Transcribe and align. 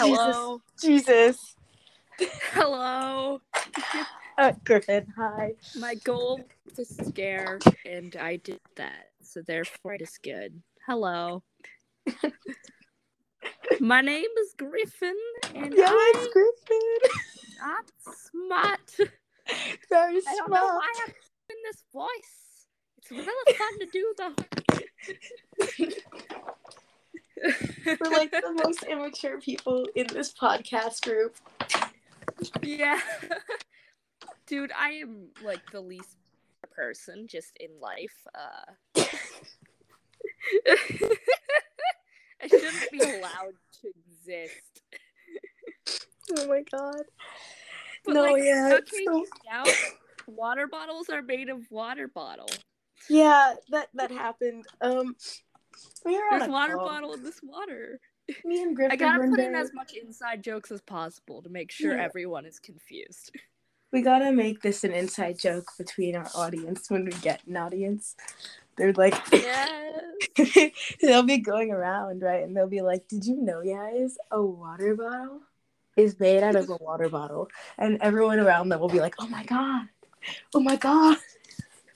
Hello. 0.00 0.62
Jesus. 0.80 1.56
Hello. 2.52 3.42
Uh, 4.38 4.52
Griffin, 4.64 5.06
hi. 5.14 5.52
My 5.76 5.94
goal 5.96 6.40
was 6.64 6.74
to 6.76 6.86
scare, 7.04 7.58
and 7.84 8.16
I 8.16 8.36
did 8.36 8.60
that. 8.76 9.10
So 9.20 9.42
therefore, 9.46 9.92
it 9.92 10.00
is 10.00 10.18
good. 10.22 10.62
Hello. 10.86 11.42
My 13.80 14.00
name 14.00 14.30
is 14.40 14.54
Griffin, 14.56 15.18
and 15.54 15.74
Yeah, 15.74 15.90
I, 15.90 16.12
it's 16.16 16.32
Griffin. 16.32 16.98
I'm 17.62 17.84
smart. 18.00 18.96
Very 19.90 20.22
smart. 20.22 20.34
I 20.34 20.36
don't 20.36 20.50
know 20.50 20.64
why 20.64 20.88
I'm 21.06 21.12
in 21.50 21.56
this 21.64 21.84
voice. 21.92 22.66
It's 22.96 23.10
really 23.10 23.54
fun 23.54 23.78
to 23.80 23.86
do, 23.92 24.14
though. 24.16 24.34
We're 27.42 28.10
like 28.10 28.30
the 28.30 28.60
most 28.64 28.82
immature 28.84 29.40
people 29.40 29.86
in 29.94 30.06
this 30.08 30.32
podcast 30.32 31.02
group. 31.02 31.36
yeah. 32.62 33.00
Dude, 34.46 34.72
I 34.76 34.90
am 34.92 35.28
like 35.44 35.70
the 35.70 35.80
least 35.80 36.16
person 36.72 37.26
just 37.28 37.52
in 37.60 37.70
life. 37.80 38.26
Uh 38.34 38.72
I 42.42 42.46
shouldn't 42.48 42.90
be 42.90 43.00
allowed 43.00 43.54
to 43.82 43.92
exist. 44.08 44.82
Oh 46.38 46.46
my 46.46 46.62
god. 46.70 47.02
But 48.04 48.14
no, 48.14 48.22
like, 48.32 48.42
yeah. 48.44 48.78
okay, 48.78 49.04
so- 49.04 49.26
now 49.50 49.64
water 50.26 50.66
bottles 50.66 51.08
are 51.10 51.22
made 51.22 51.48
of 51.48 51.70
water 51.70 52.08
bottle. 52.08 52.48
Yeah, 53.08 53.54
that 53.70 53.88
that 53.94 54.10
happened. 54.10 54.66
Um, 54.80 54.92
we 54.94 54.94
were 54.94 55.06
on 55.06 55.14
There's 56.04 56.42
a 56.46 56.50
water 56.50 56.76
call. 56.76 56.86
bottle 56.86 57.12
in 57.14 57.22
this 57.22 57.40
water. 57.42 58.00
Me 58.44 58.62
and 58.62 58.74
Griffin. 58.76 58.92
I 58.92 58.96
gotta 58.96 59.28
put 59.30 59.40
in 59.40 59.54
as 59.54 59.72
much 59.74 59.94
inside 59.94 60.42
jokes 60.42 60.70
as 60.70 60.80
possible 60.80 61.42
to 61.42 61.48
make 61.48 61.70
sure 61.70 61.96
Yeah. 61.96 62.04
everyone 62.04 62.46
is 62.46 62.58
confused. 62.58 63.32
We 63.92 64.02
gotta 64.02 64.30
make 64.30 64.62
this 64.62 64.84
an 64.84 64.92
inside 64.92 65.36
joke 65.36 65.66
between 65.76 66.14
our 66.14 66.28
audience 66.36 66.88
when 66.90 67.06
we 67.06 67.10
get 67.10 67.44
an 67.48 67.56
audience. 67.56 68.14
They're 68.76 68.92
like, 68.92 69.14
Yes. 69.32 70.04
they'll 71.02 71.24
be 71.24 71.38
going 71.38 71.72
around, 71.72 72.22
right? 72.22 72.44
And 72.44 72.56
they'll 72.56 72.68
be 72.68 72.82
like, 72.82 73.08
Did 73.08 73.26
you 73.26 73.34
know, 73.42 73.64
guys, 73.64 74.16
a 74.30 74.40
water 74.40 74.94
bottle 74.94 75.40
is 75.96 76.20
made 76.20 76.44
out 76.44 76.54
of 76.54 76.68
a 76.70 76.76
water 76.76 77.08
bottle? 77.08 77.48
And 77.78 77.98
everyone 78.00 78.38
around 78.38 78.68
them 78.68 78.78
will 78.78 78.88
be 78.88 79.00
like, 79.00 79.16
Oh 79.18 79.26
my 79.26 79.42
God. 79.42 79.88
Oh 80.54 80.60
my 80.60 80.76
God. 80.76 81.16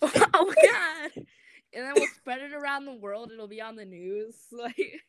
oh 0.03 0.11
my 0.13 0.55
god. 1.13 1.27
And 1.75 1.85
then 1.85 1.93
we'll 1.97 2.07
spread 2.09 2.41
it 2.41 2.53
around 2.53 2.85
the 2.85 2.95
world. 2.95 3.31
It'll 3.33 3.49
be 3.49 3.61
on 3.61 3.77
the 3.77 3.85
news. 3.85 4.35
Like 4.53 4.77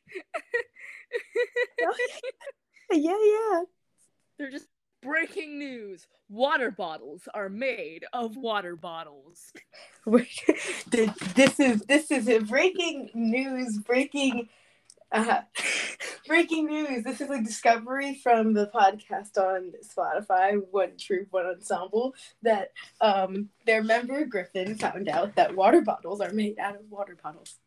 oh, 1.83 1.93
Yeah, 2.91 3.11
yeah. 3.11 3.61
they're 4.37 4.51
just 4.51 4.67
breaking 5.01 5.59
news. 5.59 6.07
Water 6.29 6.71
bottles 6.71 7.27
are 7.33 7.49
made 7.49 8.05
of 8.13 8.35
water 8.35 8.75
bottles. 8.75 9.51
this 10.07 11.59
is 11.59 11.81
this 11.81 12.11
is 12.11 12.27
a 12.27 12.39
breaking 12.39 13.09
news 13.13 13.77
breaking 13.79 14.49
uh, 15.15 15.41
breaking 16.27 16.65
news 16.65 17.03
this 17.03 17.21
is 17.21 17.29
a 17.29 17.41
discovery 17.41 18.19
from 18.21 18.53
the 18.53 18.69
podcast 18.75 19.37
on 19.37 19.71
spotify 19.83 20.59
one 20.71 20.91
troupe 20.97 21.27
one 21.31 21.45
ensemble 21.45 22.13
that 22.41 22.71
um 22.99 23.49
their 23.65 23.81
member 23.81 24.25
griffin 24.25 24.75
found 24.75 25.07
out 25.07 25.33
that 25.35 25.55
water 25.55 25.81
bottles 25.81 26.19
are 26.19 26.33
made 26.33 26.59
out 26.59 26.75
of 26.75 26.81
water 26.89 27.17
bottles 27.23 27.59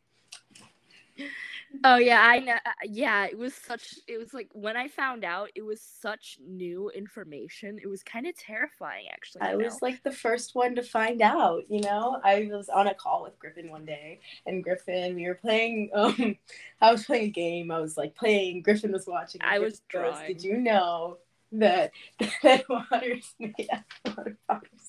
Oh 1.84 1.96
yeah, 1.96 2.20
I 2.22 2.40
know. 2.40 2.54
uh, 2.54 2.72
Yeah, 2.84 3.26
it 3.26 3.38
was 3.38 3.54
such. 3.54 3.94
It 4.08 4.18
was 4.18 4.34
like 4.34 4.48
when 4.52 4.76
I 4.76 4.88
found 4.88 5.24
out, 5.24 5.50
it 5.54 5.62
was 5.62 5.80
such 5.80 6.38
new 6.44 6.90
information. 6.90 7.78
It 7.82 7.86
was 7.86 8.02
kind 8.02 8.26
of 8.26 8.36
terrifying, 8.36 9.06
actually. 9.12 9.42
i 9.42 9.54
was 9.54 9.80
like 9.82 10.02
the 10.02 10.10
first 10.10 10.54
one 10.54 10.74
to 10.74 10.82
find 10.82 11.22
out 11.22 11.62
you 11.70 11.80
know 11.80 12.20
i 12.24 12.48
was 12.50 12.68
on 12.68 12.88
a 12.88 12.94
call 12.94 13.22
with 13.22 13.38
griffin 13.38 13.70
one 13.70 13.84
day 13.84 14.18
and 14.46 14.64
griffin 14.64 15.14
we 15.14 15.26
were 15.26 15.34
playing 15.34 15.90
um 15.94 16.36
i 16.80 16.90
was 16.90 17.04
playing 17.04 17.26
a 17.26 17.30
game 17.30 17.70
i 17.70 17.78
was 17.78 17.96
like 17.96 18.14
playing 18.16 18.62
griffin 18.62 18.92
was 18.92 19.06
watching 19.06 19.40
I 19.44 19.58
was 19.58 19.80
goes, 19.92 20.18
drawing. 20.18 20.26
did 20.26 20.42
you 20.42 20.56
know 20.58 21.18
that 21.52 21.92
that 22.42 22.68
water 22.68 23.12
is 23.12 23.34
made 23.38 23.68
out 23.72 23.84
of 24.04 24.16
water 24.16 24.36
bottles 24.48 24.87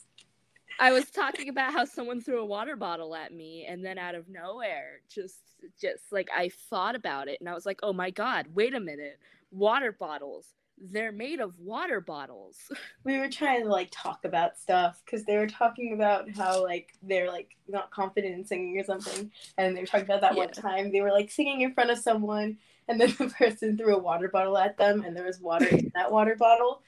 I 0.80 0.92
was 0.92 1.10
talking 1.12 1.50
about 1.50 1.74
how 1.74 1.86
someone 1.86 2.22
threw 2.22 2.42
a 2.42 2.46
water 2.46 2.76
bottle 2.76 3.16
at 3.16 3.34
me, 3.34 3.66
and 3.68 3.84
then 3.84 3.98
out 3.98 4.16
of 4.16 4.30
nowhere, 4.30 5.02
just, 5.14 5.40
just 5.80 6.12
like 6.12 6.30
I 6.36 6.50
thought 6.70 6.96
about 6.96 7.28
it, 7.28 7.40
and 7.40 7.50
I 7.50 7.54
was 7.54 7.66
like, 7.66 7.80
"Oh 7.84 7.94
my 7.94 8.10
god, 8.12 8.48
wait 8.54 8.74
a 8.74 8.80
minute! 8.80 9.20
Water 9.52 9.92
bottles. 9.92 10.48
They're 10.78 11.12
made 11.12 11.42
of 11.42 11.60
water 11.60 12.00
bottles." 12.00 12.58
we 13.04 13.18
were 13.20 13.30
trying 13.30 13.64
to 13.64 13.70
like 13.70 13.90
talk 13.92 14.24
about 14.24 14.58
stuff 14.58 15.02
because 15.06 15.26
they 15.26 15.38
were 15.38 15.48
talking 15.48 15.94
about 15.94 16.30
how 16.32 16.64
like 16.64 16.94
they're 17.04 17.28
like 17.28 17.58
not 17.68 17.92
confident 17.92 18.36
in 18.36 18.46
singing 18.46 18.80
or 18.80 18.84
something 18.84 19.32
and 19.58 19.76
they 19.76 19.82
were 19.82 19.88
talking 19.88 20.06
about 20.06 20.22
that 20.22 20.36
one 20.36 20.52
time 20.52 20.92
they 20.92 21.02
were 21.02 21.12
like 21.12 21.30
singing 21.30 21.62
in 21.62 21.74
front 21.74 21.90
of 21.90 21.98
someone 21.98 22.58
and 22.88 23.00
then 23.00 23.10
the 23.20 23.28
person 23.28 23.78
threw 23.78 23.96
a 23.96 24.00
water 24.00 24.30
bottle 24.30 24.58
at 24.58 24.78
them 24.78 25.04
and 25.04 25.16
there 25.16 25.26
was 25.26 25.40
water 25.40 25.68
in 25.68 25.92
that 25.96 26.12
water 26.12 26.36
bottle 26.36 26.82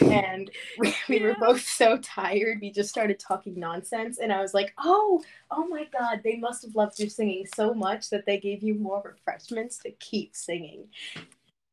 and 0.00 0.50
we, 0.78 0.94
we 1.08 1.20
were 1.20 1.36
both 1.38 1.66
so 1.66 1.96
tired 1.98 2.58
we 2.60 2.70
just 2.70 2.90
started 2.90 3.18
talking 3.18 3.58
nonsense 3.58 4.18
and 4.18 4.32
i 4.32 4.40
was 4.40 4.52
like 4.52 4.74
oh 4.78 5.22
oh 5.50 5.66
my 5.68 5.86
god 5.92 6.20
they 6.24 6.36
must 6.36 6.64
have 6.64 6.74
loved 6.74 6.98
your 6.98 7.08
singing 7.08 7.46
so 7.54 7.72
much 7.72 8.10
that 8.10 8.26
they 8.26 8.38
gave 8.38 8.62
you 8.62 8.74
more 8.74 9.02
refreshments 9.04 9.78
to 9.78 9.90
keep 9.92 10.34
singing. 10.34 10.88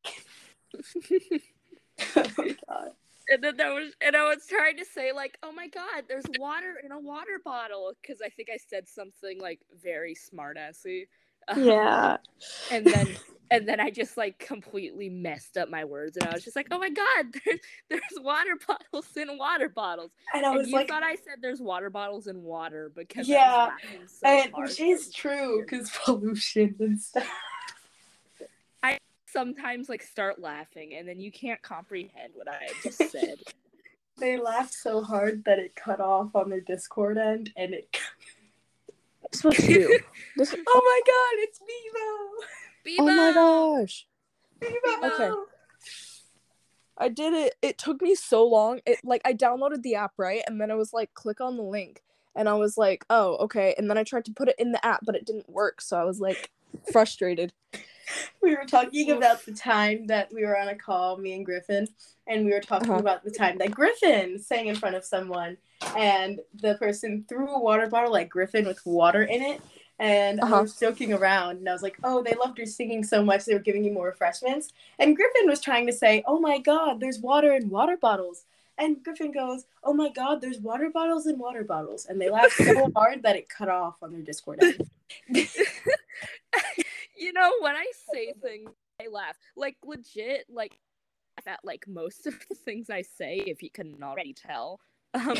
Oh 2.16 2.24
my 2.36 2.56
god. 2.68 2.90
And 3.28 3.42
then 3.42 3.56
there 3.56 3.72
was, 3.72 3.92
and 4.00 4.16
I 4.16 4.24
was 4.24 4.44
trying 4.48 4.76
to 4.78 4.84
say 4.84 5.12
like, 5.12 5.38
"Oh 5.44 5.52
my 5.52 5.68
god, 5.68 6.06
there's 6.08 6.24
water 6.40 6.74
in 6.84 6.90
a 6.90 6.98
water 6.98 7.40
bottle," 7.44 7.92
because 8.02 8.20
I 8.20 8.28
think 8.30 8.48
I 8.52 8.58
said 8.68 8.88
something 8.88 9.40
like 9.40 9.60
very 9.80 10.16
smartassy. 10.16 11.06
Um, 11.46 11.62
yeah. 11.62 12.16
And 12.72 12.84
then 12.84 13.16
and 13.54 13.68
then 13.68 13.80
I 13.80 13.90
just 13.90 14.16
like 14.16 14.38
completely 14.38 15.08
messed 15.08 15.56
up 15.56 15.68
my 15.68 15.84
words, 15.84 16.16
and 16.16 16.28
I 16.28 16.34
was 16.34 16.42
just 16.44 16.56
like, 16.56 16.66
"Oh 16.70 16.78
my 16.78 16.90
god, 16.90 17.26
there's 17.44 17.60
there's 17.88 18.02
water 18.22 18.58
bottles 18.66 19.16
in 19.16 19.38
water 19.38 19.68
bottles." 19.68 20.10
and 20.34 20.44
i 20.44 20.48
And 20.50 20.58
was 20.58 20.68
you 20.68 20.74
like 20.74 20.88
thought 20.88 21.02
I 21.02 21.14
said 21.14 21.36
there's 21.40 21.60
water 21.60 21.90
bottles 21.90 22.26
in 22.26 22.42
water 22.42 22.90
because 22.94 23.28
Yeah, 23.28 23.70
I 23.72 24.06
so 24.06 24.26
and 24.26 24.52
hard 24.52 24.68
which 24.68 24.78
that 24.78 24.84
is 24.84 25.12
true 25.12 25.62
because 25.62 25.90
pollution 26.04 26.74
and 26.80 27.00
stuff. 27.00 27.28
I 28.82 28.98
sometimes 29.26 29.88
like 29.88 30.02
start 30.02 30.40
laughing, 30.40 30.94
and 30.94 31.06
then 31.08 31.20
you 31.20 31.30
can't 31.30 31.62
comprehend 31.62 32.32
what 32.34 32.48
I 32.48 32.68
just 32.82 32.98
said. 33.10 33.38
They 34.16 34.38
laughed 34.38 34.72
so 34.74 35.02
hard 35.02 35.42
that 35.44 35.58
it 35.58 35.74
cut 35.74 35.98
off 35.98 36.36
on 36.36 36.48
their 36.48 36.60
Discord 36.60 37.18
end, 37.18 37.50
and 37.56 37.74
it. 37.74 37.88
supposed 39.32 39.56
to 39.56 39.66
do? 39.66 39.98
This- 40.36 40.54
oh 40.68 40.80
my 40.84 41.00
god! 41.04 41.42
It's 41.42 41.60
Beebo. 42.86 42.98
oh 43.00 43.04
my 43.06 43.32
gosh. 43.32 44.06
Beebo. 44.60 45.12
Okay. 45.12 45.30
I 46.96 47.08
did 47.08 47.32
it. 47.34 47.54
It 47.60 47.76
took 47.78 48.00
me 48.00 48.14
so 48.14 48.46
long. 48.46 48.80
It 48.86 48.98
like 49.04 49.22
I 49.24 49.34
downloaded 49.34 49.82
the 49.82 49.96
app, 49.96 50.12
right? 50.16 50.42
And 50.46 50.60
then 50.60 50.70
I 50.70 50.74
was 50.74 50.92
like 50.92 51.12
click 51.14 51.40
on 51.40 51.56
the 51.56 51.62
link. 51.62 52.02
And 52.36 52.48
I 52.48 52.54
was 52.54 52.76
like, 52.76 53.04
"Oh, 53.10 53.36
okay." 53.36 53.74
And 53.78 53.88
then 53.88 53.96
I 53.96 54.02
tried 54.02 54.24
to 54.24 54.32
put 54.32 54.48
it 54.48 54.56
in 54.58 54.72
the 54.72 54.84
app, 54.84 55.00
but 55.04 55.14
it 55.14 55.24
didn't 55.24 55.48
work. 55.48 55.80
So 55.80 55.96
I 55.96 56.04
was 56.04 56.18
like 56.20 56.50
frustrated. 56.92 57.52
We 58.42 58.54
were 58.56 58.64
talking 58.66 59.12
about 59.12 59.44
the 59.46 59.52
time 59.52 60.06
that 60.08 60.32
we 60.34 60.44
were 60.44 60.58
on 60.58 60.68
a 60.68 60.74
call, 60.74 61.16
me 61.16 61.32
and 61.34 61.44
Griffin, 61.46 61.86
and 62.26 62.44
we 62.44 62.52
were 62.52 62.60
talking 62.60 62.90
Uh-huh. 62.90 62.98
about 63.00 63.24
the 63.24 63.30
time 63.30 63.56
that 63.58 63.70
Griffin 63.70 64.38
sang 64.38 64.66
in 64.66 64.74
front 64.74 64.94
of 64.96 65.04
someone, 65.04 65.56
and 65.96 66.40
the 66.54 66.74
person 66.74 67.24
threw 67.28 67.48
a 67.48 67.58
water 67.60 67.86
bottle 67.88 68.12
like 68.12 68.28
Griffin 68.28 68.66
with 68.66 68.84
water 68.84 69.22
in 69.22 69.40
it. 69.42 69.62
And 69.98 70.40
I 70.40 70.44
Uh-huh. 70.44 70.62
was 70.62 70.78
joking 70.78 71.12
around, 71.12 71.58
and 71.58 71.68
I 71.68 71.72
was 71.72 71.82
like, 71.82 71.98
"Oh, 72.02 72.22
they 72.22 72.34
loved 72.34 72.58
your 72.58 72.66
singing 72.66 73.04
so 73.04 73.22
much, 73.24 73.44
they 73.44 73.54
were 73.54 73.60
giving 73.60 73.84
you 73.84 73.92
more 73.92 74.06
refreshments." 74.06 74.72
And 74.98 75.14
Griffin 75.16 75.46
was 75.48 75.60
trying 75.60 75.86
to 75.86 75.92
say, 75.92 76.22
"Oh 76.26 76.40
my 76.40 76.58
God, 76.58 77.00
there's 77.00 77.20
water 77.20 77.54
in 77.54 77.70
water 77.70 77.96
bottles." 77.96 78.44
And 78.76 79.02
Griffin 79.04 79.30
goes, 79.30 79.66
"Oh 79.84 79.92
my 79.94 80.08
God, 80.08 80.40
there's 80.40 80.58
water 80.58 80.90
bottles 80.90 81.26
in 81.28 81.38
water 81.38 81.62
bottles," 81.62 82.06
and 82.06 82.20
they 82.20 82.28
laughed 82.28 82.56
so 82.56 82.90
hard 82.96 83.22
that 83.22 83.36
it 83.36 83.48
cut 83.48 83.68
off 83.68 84.02
on 84.02 84.12
their 84.12 84.22
Discord. 84.22 84.60
You 87.16 87.32
know 87.32 87.52
when 87.60 87.74
I 87.76 87.86
say 88.12 88.32
things, 88.42 88.70
I 89.00 89.06
laugh. 89.08 89.36
Like 89.56 89.76
legit, 89.84 90.46
like 90.50 90.78
that 91.44 91.60
like 91.64 91.86
most 91.86 92.26
of 92.26 92.34
the 92.48 92.54
things 92.54 92.90
I 92.90 93.02
say, 93.02 93.36
if 93.38 93.62
you 93.62 93.70
couldn't 93.70 94.02
already 94.02 94.34
tell. 94.34 94.80
Um, 95.14 95.38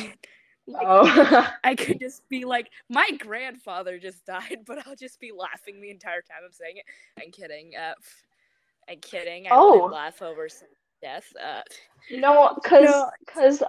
like, 0.66 0.86
Oh. 0.88 1.48
I 1.64 1.74
could 1.74 2.00
just 2.00 2.28
be 2.28 2.44
like, 2.44 2.70
my 2.88 3.10
grandfather 3.18 3.98
just 3.98 4.24
died, 4.26 4.58
but 4.66 4.86
I'll 4.86 4.96
just 4.96 5.20
be 5.20 5.32
laughing 5.32 5.80
the 5.80 5.90
entire 5.90 6.22
time 6.22 6.38
I'm 6.44 6.52
saying 6.52 6.78
it. 6.78 6.84
I'm 7.22 7.30
kidding. 7.30 7.72
Uh, 7.76 7.94
I'm 8.88 9.00
kidding. 9.00 9.46
I 9.46 9.50
Oh. 9.52 9.88
laugh 9.90 10.22
over 10.22 10.48
some 10.48 10.68
death. 11.02 11.32
Uh, 11.42 11.62
No, 12.10 12.58
cause 12.64 12.84
No. 12.84 13.10
cause 13.26 13.62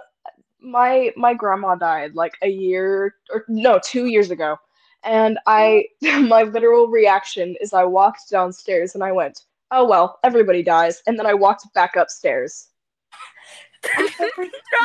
my 0.60 1.12
my 1.16 1.32
grandma 1.34 1.74
died 1.74 2.14
like 2.14 2.34
a 2.42 2.48
year 2.48 3.14
or 3.30 3.44
no, 3.48 3.80
two 3.82 4.06
years 4.06 4.30
ago. 4.30 4.56
And 5.04 5.38
I 5.46 5.86
my 6.02 6.42
literal 6.42 6.88
reaction 6.88 7.56
is 7.60 7.72
I 7.72 7.84
walked 7.84 8.28
downstairs 8.30 8.94
and 8.94 9.02
I 9.04 9.12
went, 9.12 9.42
oh 9.70 9.86
well, 9.88 10.18
everybody 10.24 10.62
dies. 10.62 11.02
And 11.06 11.18
then 11.18 11.26
I 11.26 11.34
walked 11.34 11.72
back 11.74 11.96
upstairs. 11.96 12.68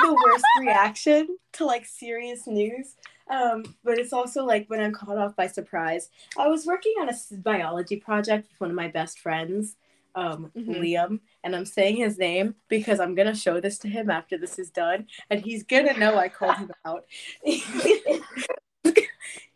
The 0.03 0.13
worst 0.25 0.45
reaction 0.59 1.37
to 1.53 1.65
like 1.65 1.85
serious 1.85 2.47
news. 2.47 2.95
Um, 3.29 3.63
but 3.83 3.97
it's 3.97 4.13
also 4.13 4.43
like 4.45 4.69
when 4.69 4.81
I'm 4.81 4.93
caught 4.93 5.17
off 5.17 5.35
by 5.35 5.47
surprise. 5.47 6.09
I 6.37 6.47
was 6.47 6.65
working 6.65 6.93
on 6.99 7.09
a 7.09 7.13
biology 7.37 7.95
project 7.97 8.49
with 8.49 8.59
one 8.59 8.69
of 8.69 8.75
my 8.75 8.87
best 8.89 9.19
friends, 9.19 9.77
um, 10.15 10.51
Mhm. 10.55 10.79
Liam, 10.79 11.19
and 11.43 11.55
I'm 11.55 11.65
saying 11.65 11.95
his 11.97 12.17
name 12.17 12.55
because 12.67 12.99
I'm 12.99 13.15
gonna 13.15 13.35
show 13.35 13.59
this 13.61 13.77
to 13.79 13.87
him 13.87 14.09
after 14.09 14.37
this 14.37 14.59
is 14.59 14.69
done, 14.69 15.07
and 15.29 15.43
he's 15.45 15.63
gonna 15.63 15.93
know 15.97 16.17
I 16.17 16.27
called 16.29 16.57
him 16.57 16.71
out. 16.83 17.05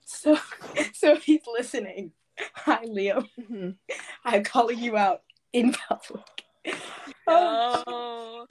so, 0.06 0.38
so 0.94 1.14
if 1.14 1.24
he's 1.24 1.46
listening. 1.48 2.12
Hi, 2.54 2.86
Liam. 2.86 3.30
Mhm. 3.40 3.76
I'm 4.24 4.44
calling 4.44 4.80
you 4.80 4.96
out 4.98 5.24
in 5.54 5.74
public. 5.74 6.44
Um, 7.28 7.28
Oh. 7.28 8.48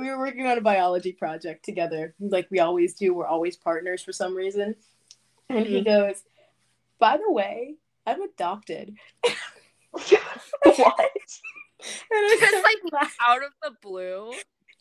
We 0.00 0.10
were 0.10 0.18
working 0.18 0.46
on 0.46 0.58
a 0.58 0.62
biology 0.62 1.12
project 1.12 1.64
together, 1.64 2.14
like 2.20 2.48
we 2.50 2.60
always 2.60 2.94
do. 2.94 3.14
We're 3.14 3.26
always 3.26 3.56
partners 3.56 4.02
for 4.02 4.12
some 4.12 4.34
reason. 4.34 4.74
And 5.48 5.66
he 5.66 5.76
mm-hmm. 5.76 5.84
goes, 5.84 6.22
By 6.98 7.16
the 7.16 7.32
way, 7.32 7.76
I'm 8.06 8.22
adopted. 8.22 8.96
what? 9.90 11.10
And 11.80 12.12
I 12.12 12.36
Just 12.40 12.64
like 12.92 13.10
out 13.22 13.42
of 13.44 13.52
the 13.62 13.72
blue. 13.82 14.32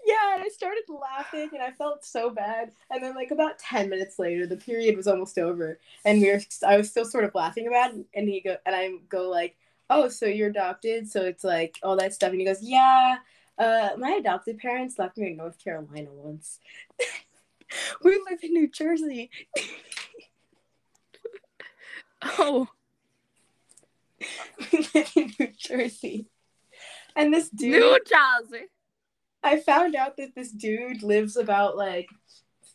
yeah, 0.06 0.36
and 0.36 0.44
I 0.44 0.50
started 0.50 0.84
laughing 0.90 1.50
and 1.54 1.62
I 1.62 1.72
felt 1.72 2.04
so 2.04 2.30
bad. 2.30 2.72
And 2.90 3.04
then 3.04 3.16
like 3.16 3.31
about 3.31 3.60
10 3.60 3.90
minutes 3.90 4.18
later, 4.19 4.48
the 4.48 4.58
period 4.58 4.96
was 4.98 5.08
almost 5.08 5.38
over. 5.38 5.80
And 6.06 6.22
we 6.22 6.31
were 6.31 6.42
I 6.66 6.78
was 6.78 6.90
still 6.90 7.06
sort 7.06 7.24
of 7.24 7.36
laughing 7.36 7.68
about 7.68 7.94
it. 7.94 8.06
And 8.16 8.28
he 8.28 8.42
go 8.42 8.58
and 8.66 8.75
I 8.75 8.92
go 9.10 9.30
like, 9.30 9.56
Oh, 9.90 10.10
so 10.10 10.25
you're 10.25 10.50
adopted? 10.50 11.10
So 11.10 11.22
it's 11.22 11.44
like 11.44 11.78
all 11.84 11.96
that 11.98 12.14
stuff. 12.14 12.31
And 12.31 12.40
he 12.40 12.46
goes, 12.46 12.62
Yeah. 12.62 13.18
Uh, 13.57 13.89
my 13.98 14.12
adopted 14.12 14.59
parents 14.59 15.00
left 15.00 15.18
me 15.18 15.31
in 15.31 15.38
North 15.38 15.57
Carolina 15.63 16.09
once. 16.12 16.59
we 18.04 18.21
live 18.30 18.39
in 18.44 18.54
New 18.54 18.68
Jersey. 18.68 19.30
Oh. 22.21 22.68
we 24.71 24.88
live 24.94 25.12
in 25.15 25.33
New 25.39 25.51
Jersey. 25.57 26.27
And 27.15 27.33
this 27.33 27.50
dude, 27.50 27.71
New 27.71 28.00
Jersey. 28.06 28.65
I 29.44 29.59
found 29.59 29.95
out 29.95 30.18
that 30.18 30.36
this 30.36 30.51
dude 30.51 31.01
lives 31.04 31.36
about 31.36 31.77
like 31.77 32.09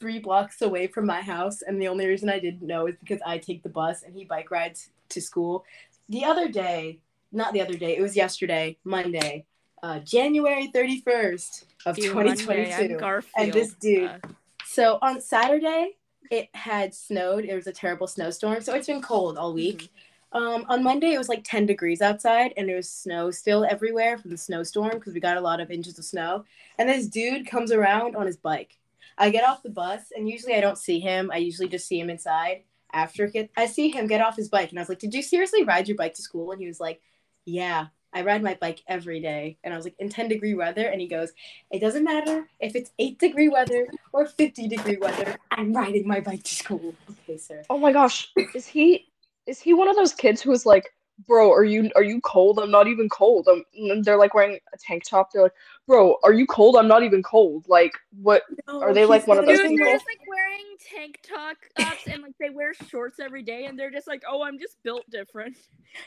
three 0.01 0.19
blocks 0.19 0.63
away 0.63 0.89
from 0.89 1.07
my 1.07 1.21
house. 1.21 1.63
And 1.63 1.81
the 1.81 1.89
only 1.89 2.07
reason 2.07 2.29
I 2.29 2.41
didn't 2.41 2.67
know 2.67 2.87
is 2.87 2.97
because 2.97 3.21
I 3.25 3.39
take 3.39 3.63
the 3.63 3.69
bus 3.69 4.03
and 4.03 4.17
he 4.17 4.25
bike 4.25 4.51
rides 4.51 4.91
to 5.11 5.21
school. 5.21 5.65
The 6.09 6.25
other 6.25 6.49
day, 6.49 6.99
not 7.31 7.53
the 7.53 7.61
other 7.61 7.77
day, 7.77 7.97
it 7.97 8.03
was 8.03 8.17
yesterday, 8.17 8.79
Monday, 8.85 9.47
uh, 9.83 9.99
January 10.01 10.71
31st 10.75 11.65
of 11.87 11.99
Monday, 11.99 12.35
2022. 12.37 12.97
Garfield. 12.99 13.33
And 13.37 13.53
this 13.53 13.73
dude, 13.75 14.09
Uh, 14.11 14.19
So 14.67 14.99
on 15.03 15.21
Saturday, 15.21 15.97
it 16.31 16.49
had 16.55 16.95
snowed. 16.95 17.45
It 17.45 17.55
was 17.55 17.67
a 17.67 17.73
terrible 17.73 18.07
snowstorm. 18.07 18.63
So 18.63 18.75
it's 18.75 18.87
been 18.87 19.03
cold 19.03 19.37
all 19.37 19.53
week. 19.53 19.91
Um, 20.33 20.65
on 20.71 20.83
Monday, 20.83 21.13
it 21.13 21.19
was 21.19 21.29
like 21.29 21.43
10 21.45 21.67
degrees 21.67 22.01
outside 22.01 22.55
and 22.57 22.67
there 22.67 22.77
was 22.77 22.89
snow 22.89 23.31
still 23.31 23.67
everywhere 23.69 24.17
from 24.17 24.31
the 24.31 24.39
snowstorm 24.39 24.93
because 24.93 25.13
we 25.13 25.21
got 25.21 25.37
a 25.37 25.41
lot 25.43 25.61
of 25.61 25.71
inches 25.71 25.99
of 25.99 26.07
snow. 26.07 26.45
And 26.79 26.89
this 26.89 27.07
dude 27.07 27.47
comes 27.47 27.71
around 27.71 28.17
on 28.17 28.25
his 28.25 28.39
bike. 28.39 28.79
I 29.19 29.29
get 29.29 29.45
off 29.45 29.63
the 29.63 29.69
bus 29.69 30.11
and 30.17 30.27
usually 30.27 30.55
I 30.55 30.63
don't 30.63 30.79
see 30.79 31.01
him. 31.01 31.31
I 31.31 31.37
usually 31.37 31.69
just 31.69 31.87
see 31.87 32.01
him 32.01 32.09
inside. 32.09 32.63
After 32.95 33.27
get, 33.27 33.51
I 33.59 33.67
see 33.67 33.91
him 33.91 34.07
get 34.07 34.23
off 34.23 34.37
his 34.37 34.49
bike 34.49 34.71
and 34.71 34.79
I 34.79 34.83
was 34.83 34.89
like, 34.89 35.01
Did 35.01 35.13
you 35.13 35.23
seriously 35.23 35.65
ride 35.65 35.87
your 35.87 35.99
bike 35.99 36.15
to 36.15 36.23
school? 36.23 36.51
And 36.53 36.61
he 36.63 36.67
was 36.67 36.81
like, 36.81 37.03
Yeah, 37.45 37.89
I 38.13 38.23
ride 38.23 38.43
my 38.43 38.55
bike 38.61 38.83
every 38.87 39.21
day. 39.21 39.57
And 39.65 39.73
I 39.73 39.77
was 39.77 39.87
like, 39.87 39.95
In 39.99 40.09
10 40.09 40.29
degree 40.29 40.55
weather? 40.55 40.87
And 40.87 41.01
he 41.01 41.07
goes, 41.07 41.33
It 41.71 41.81
doesn't 41.81 42.05
matter 42.05 42.49
if 42.61 42.75
it's 42.77 42.91
8 42.99 43.19
degree 43.19 43.49
weather 43.49 43.87
or 44.13 44.27
50 44.27 44.69
degree 44.69 44.99
weather. 44.99 45.37
I'm 45.51 45.73
riding 45.73 46.07
my 46.07 46.21
bike 46.21 46.43
to 46.45 46.55
school. 46.55 46.95
Okay, 47.11 47.39
sir. 47.39 47.63
Oh 47.71 47.79
my 47.79 47.93
gosh, 47.93 48.31
is 48.55 48.67
he 48.67 49.07
is 49.47 49.61
he 49.61 49.75
one 49.75 49.89
of 49.89 49.97
those 49.97 50.13
kids 50.13 50.41
who 50.41 50.53
is 50.53 50.65
like, 50.65 50.93
bro, 51.27 51.53
are 51.53 51.65
you 51.65 51.91
are 51.97 52.03
you 52.03 52.21
cold? 52.23 52.59
I'm 52.59 52.71
not 52.71 52.89
even 52.89 53.09
cold. 53.09 53.49
I'm, 53.51 53.65
and 53.75 54.05
they're 54.05 54.17
like 54.19 54.35
wearing 54.35 54.59
a 54.75 54.77
tank 54.79 55.05
top. 55.05 55.31
They're 55.33 55.45
like, 55.45 55.53
bro, 55.87 56.17
are 56.25 56.33
you 56.33 56.47
cold? 56.47 56.77
I'm 56.77 56.89
not 56.89 57.03
even 57.03 57.23
cold. 57.23 57.67
Like, 57.69 57.93
what? 58.21 58.43
Are 58.69 58.93
they, 58.93 59.05
like, 59.05 59.27
one 59.27 59.39
of 59.39 59.47
those 59.47 59.59
Dude, 59.59 59.71
literally- 59.71 59.85
they're 59.85 59.95
just 59.95 60.07
like 60.07 60.29
wearing 60.29 60.77
tank 60.95 61.21
top 61.23 61.57
tops 61.79 62.07
and 62.09 62.23
like 62.23 62.33
they 62.41 62.51
wear 62.51 62.75
shorts 62.89 63.21
every 63.21 63.43
day 63.43 63.67
and 63.67 63.79
they're 63.79 63.91
just 63.91 64.09
like, 64.09 64.23
oh, 64.29 64.43
I'm 64.43 64.59
just 64.59 64.83
built 64.83 65.05
different. 65.11 65.57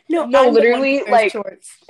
No, 0.10 0.26
No, 0.26 0.48
I'm 0.48 0.54
literally, 0.54 1.04
like- 1.04 1.32
shorts. 1.32 1.78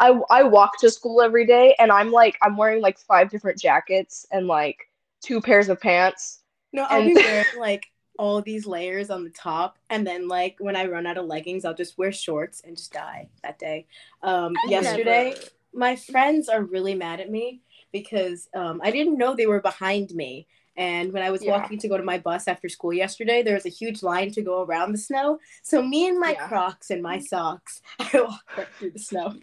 I 0.00 0.18
I 0.30 0.42
walk 0.42 0.78
to 0.80 0.90
school 0.90 1.22
every 1.22 1.46
day, 1.46 1.74
and 1.78 1.90
I'm 1.92 2.10
like, 2.10 2.36
I'm 2.42 2.56
wearing 2.56 2.82
like 2.82 2.98
five 2.98 3.30
different 3.30 3.58
jackets 3.60 4.26
and 4.32 4.46
like 4.46 4.78
two 5.22 5.40
pairs 5.40 5.68
of 5.68 5.80
pants. 5.80 6.40
No, 6.72 6.84
I'll 6.84 7.00
And- 7.00 7.14
be 7.14 7.14
wearing 7.14 7.44
like 7.58 7.86
all 8.18 8.42
these 8.42 8.66
layers 8.66 9.10
on 9.10 9.24
the 9.24 9.30
top, 9.30 9.78
and 9.90 10.06
then 10.06 10.28
like 10.28 10.56
when 10.58 10.76
I 10.76 10.86
run 10.86 11.06
out 11.06 11.16
of 11.18 11.26
leggings, 11.26 11.64
I'll 11.64 11.74
just 11.74 11.96
wear 11.96 12.12
shorts 12.12 12.60
and 12.64 12.76
just 12.76 12.92
die 12.92 13.28
that 13.42 13.58
day. 13.58 13.86
Um, 14.22 14.54
yesterday, 14.68 15.30
Never. 15.30 15.40
my 15.72 15.96
friends 15.96 16.48
are 16.48 16.62
really 16.62 16.94
mad 16.94 17.20
at 17.20 17.30
me 17.30 17.62
because 17.92 18.48
um, 18.54 18.80
I 18.82 18.90
didn't 18.90 19.16
know 19.16 19.34
they 19.34 19.46
were 19.46 19.60
behind 19.60 20.10
me. 20.10 20.46
And 20.76 21.12
when 21.12 21.22
I 21.22 21.30
was 21.30 21.42
Yeah. 21.42 21.52
walking 21.58 21.78
to 21.78 21.88
go 21.88 21.96
to 21.96 22.04
my 22.04 22.18
bus 22.18 22.46
after 22.46 22.68
school 22.68 22.92
yesterday, 22.92 23.42
there 23.42 23.54
was 23.54 23.66
a 23.66 23.70
huge 23.70 24.02
line 24.02 24.30
to 24.32 24.42
go 24.42 24.62
around 24.62 24.92
the 24.92 24.98
snow. 24.98 25.38
So 25.62 25.82
me 25.82 26.08
and 26.08 26.20
my 26.20 26.32
Yeah. 26.32 26.46
Crocs 26.46 26.90
and 26.90 27.02
my 27.02 27.18
socks, 27.18 27.80
I 27.98 28.10
walked 28.14 28.56
right 28.56 28.68
through 28.78 28.90
the 28.92 28.98
snow. 28.98 29.34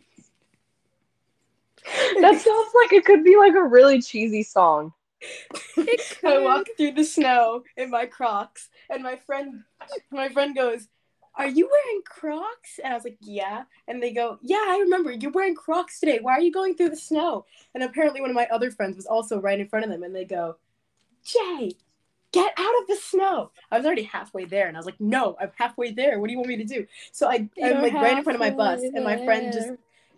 That 2.21 2.41
sounds 2.41 2.71
like 2.81 2.93
it 2.93 3.05
could 3.05 3.23
be 3.23 3.35
like 3.37 3.53
a 3.53 3.63
really 3.63 4.01
cheesy 4.01 4.43
song. 4.43 4.93
I 6.25 6.39
walk 6.39 6.67
through 6.77 6.93
the 6.93 7.03
snow 7.03 7.63
in 7.77 7.89
my 7.89 8.05
Crocs, 8.05 8.69
and 8.89 9.03
my 9.03 9.15
friend, 9.15 9.63
my 10.11 10.29
friend 10.29 10.55
goes, 10.55 10.87
"Are 11.35 11.47
you 11.47 11.69
wearing 11.69 12.01
Crocs?" 12.05 12.79
And 12.83 12.93
I 12.93 12.95
was 12.95 13.03
like, 13.03 13.17
"Yeah." 13.21 13.63
And 13.87 14.01
they 14.01 14.11
go, 14.13 14.39
"Yeah, 14.41 14.63
I 14.67 14.79
remember 14.81 15.11
you're 15.11 15.31
wearing 15.31 15.55
Crocs 15.55 15.99
today. 15.99 16.19
Why 16.21 16.33
are 16.33 16.41
you 16.41 16.51
going 16.51 16.75
through 16.75 16.89
the 16.89 16.95
snow?" 16.95 17.45
And 17.73 17.83
apparently, 17.83 18.21
one 18.21 18.29
of 18.29 18.35
my 18.35 18.47
other 18.47 18.71
friends 18.71 18.95
was 18.95 19.05
also 19.05 19.39
right 19.39 19.59
in 19.59 19.67
front 19.67 19.85
of 19.85 19.91
them, 19.91 20.03
and 20.03 20.15
they 20.15 20.25
go, 20.25 20.57
"Jay, 21.23 21.71
get 22.31 22.53
out 22.57 22.81
of 22.81 22.87
the 22.87 22.95
snow!" 22.95 23.51
I 23.71 23.77
was 23.77 23.85
already 23.85 24.03
halfway 24.03 24.45
there, 24.45 24.67
and 24.67 24.77
I 24.77 24.79
was 24.79 24.85
like, 24.85 24.99
"No, 24.99 25.35
I'm 25.39 25.51
halfway 25.57 25.91
there. 25.91 26.19
What 26.19 26.27
do 26.27 26.33
you 26.33 26.39
want 26.39 26.49
me 26.49 26.57
to 26.57 26.65
do?" 26.65 26.87
So 27.11 27.27
I, 27.27 27.49
I'm 27.63 27.81
like 27.81 27.93
right 27.93 28.17
in 28.17 28.23
front 28.23 28.35
of 28.35 28.41
my 28.41 28.51
bus, 28.51 28.81
and 28.81 29.03
my 29.03 29.17
friend 29.25 29.51
just 29.53 29.71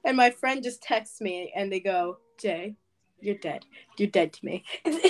and 0.04 0.16
my 0.18 0.32
friend 0.32 0.64
just 0.64 0.82
texts 0.82 1.22
me 1.22 1.52
and 1.56 1.72
they 1.72 1.80
go, 1.80 2.18
Jay, 2.40 2.76
you're 3.20 3.36
dead. 3.36 3.66
You're 3.98 4.10
dead 4.10 4.34
to 4.34 4.46
me. 4.46 4.64
and 4.86 5.02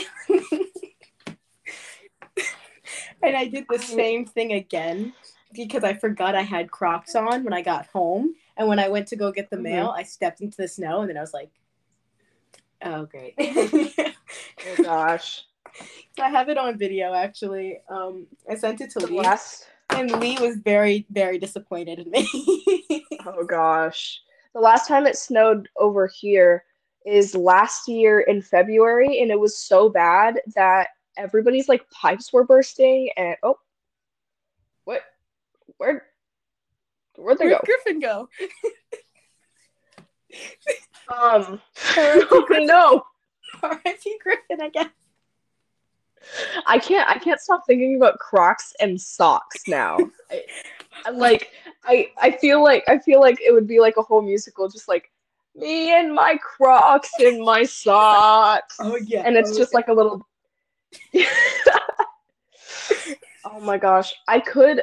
I 3.35 3.47
did 3.47 3.65
the 3.69 3.79
same 3.79 4.25
thing 4.25 4.53
again 4.53 5.13
because 5.53 5.83
I 5.83 5.93
forgot 5.93 6.35
I 6.35 6.41
had 6.41 6.71
Crocs 6.71 7.15
on 7.15 7.43
when 7.43 7.53
I 7.53 7.61
got 7.61 7.87
home. 7.87 8.33
And 8.57 8.67
when 8.67 8.79
I 8.79 8.89
went 8.89 9.07
to 9.09 9.15
go 9.15 9.31
get 9.31 9.49
the 9.49 9.57
Mhm. 9.57 9.61
mail, 9.63 9.93
I 9.95 10.03
stepped 10.03 10.41
into 10.41 10.57
the 10.57 10.67
snow 10.67 11.01
and 11.01 11.09
then 11.09 11.17
I 11.17 11.21
was 11.21 11.33
like, 11.33 11.49
oh, 12.83 13.05
great. 13.05 13.33
Oh 13.39 14.75
gosh. 14.83 15.43
I 16.19 16.29
have 16.29 16.49
it 16.49 16.57
on 16.57 16.77
video 16.77 17.13
actually. 17.13 17.79
Um, 17.89 18.27
I 18.49 18.55
sent 18.55 18.81
it 18.81 18.89
to 18.91 18.99
The 18.99 19.07
Lee, 19.07 19.19
last 19.19 19.67
and 19.91 20.11
Lee 20.19 20.37
was 20.39 20.57
very, 20.57 21.05
very 21.09 21.37
disappointed 21.37 21.99
in 21.99 22.11
me. 22.11 22.27
Oh 23.25 23.43
gosh. 23.43 24.21
The 24.53 24.61
last 24.61 24.87
time 24.87 25.05
it 25.05 25.17
snowed 25.17 25.67
over 25.75 26.07
here 26.07 26.63
is 27.07 27.33
last 27.35 27.87
year 27.87 28.21
in 28.21 28.41
February, 28.41 29.21
and 29.21 29.31
it 29.31 29.39
was 29.39 29.57
so 29.57 29.89
bad 29.89 30.39
that 30.55 30.89
everybody's 31.17 31.67
like 31.67 31.89
pipes 31.89 32.31
were 32.31 32.43
bursting 32.43 33.09
and 33.17 33.35
oh 33.41 33.57
what 34.85 35.01
where 35.77 36.05
where'd 37.15 37.39
they 37.39 37.45
Where'd 37.45 37.59
go? 37.59 37.65
Griffin 37.65 37.99
go? 37.99 38.29
Um 41.09 41.61
no. 42.65 43.03
R.I.P. 43.63 44.19
Griffin, 44.21 44.61
I 44.61 44.69
guess. 44.69 44.89
I 46.65 46.77
can't 46.77 47.09
I 47.09 47.17
can't 47.17 47.39
stop 47.39 47.63
thinking 47.65 47.95
about 47.95 48.19
Crocs 48.19 48.73
and 48.79 48.99
socks 48.99 49.63
now. 49.67 49.97
I, 51.05 51.09
like 51.11 51.51
I 51.85 52.11
I 52.21 52.31
feel 52.31 52.61
like 52.61 52.83
I 52.87 52.99
feel 52.99 53.21
like 53.21 53.39
it 53.41 53.53
would 53.53 53.67
be 53.67 53.79
like 53.79 53.97
a 53.97 54.01
whole 54.01 54.21
musical 54.21 54.67
just 54.67 54.87
like 54.87 55.09
me 55.57 55.91
and 55.91 56.13
my 56.13 56.37
Crocs 56.37 57.11
and 57.19 57.43
my 57.43 57.63
socks. 57.63 58.77
Oh 58.79 58.95
yeah, 58.97 59.23
and 59.25 59.35
it's 59.35 59.51
oh, 59.51 59.57
just 59.57 59.73
like 59.73 59.87
a 59.87 59.93
little 59.93 60.25
oh 63.45 63.59
my 63.61 63.77
gosh 63.77 64.13
i 64.27 64.39
could 64.39 64.81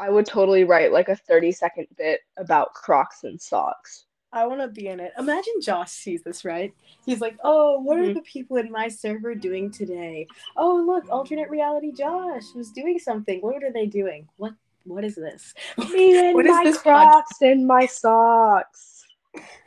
i 0.00 0.08
would 0.08 0.26
totally 0.26 0.64
write 0.64 0.92
like 0.92 1.08
a 1.08 1.16
30 1.16 1.52
second 1.52 1.86
bit 1.96 2.20
about 2.36 2.72
crocs 2.74 3.24
and 3.24 3.40
socks 3.40 4.06
I 4.34 4.46
want 4.46 4.62
to 4.62 4.68
be 4.68 4.88
in 4.88 4.98
it. 4.98 5.12
Imagine 5.18 5.60
Josh 5.60 5.90
sees 5.90 6.22
this, 6.22 6.42
right? 6.42 6.72
He's 7.04 7.20
like, 7.20 7.36
"Oh, 7.44 7.80
what 7.80 7.98
are 7.98 8.04
Mhm. 8.04 8.14
the 8.14 8.22
people 8.22 8.56
in 8.56 8.72
my 8.72 8.88
server 8.88 9.34
doing 9.34 9.70
today? 9.70 10.26
Oh, 10.56 10.74
look, 10.74 11.04
alternate 11.10 11.50
reality 11.50 11.92
Josh 11.92 12.44
was 12.54 12.70
doing 12.70 12.98
something. 12.98 13.42
What 13.42 13.62
are 13.62 13.70
they 13.70 13.84
doing? 13.84 14.26
What 14.38 14.54
what 14.84 15.04
is 15.04 15.16
this? 15.16 15.52
Me 15.92 16.16
and 16.28 16.34
What 16.34 16.46
is 16.46 16.56
my 16.56 16.64
this 16.64 16.78
Crocs 16.78 17.42
and 17.42 17.66
my 17.66 17.84
socks. 17.84 19.01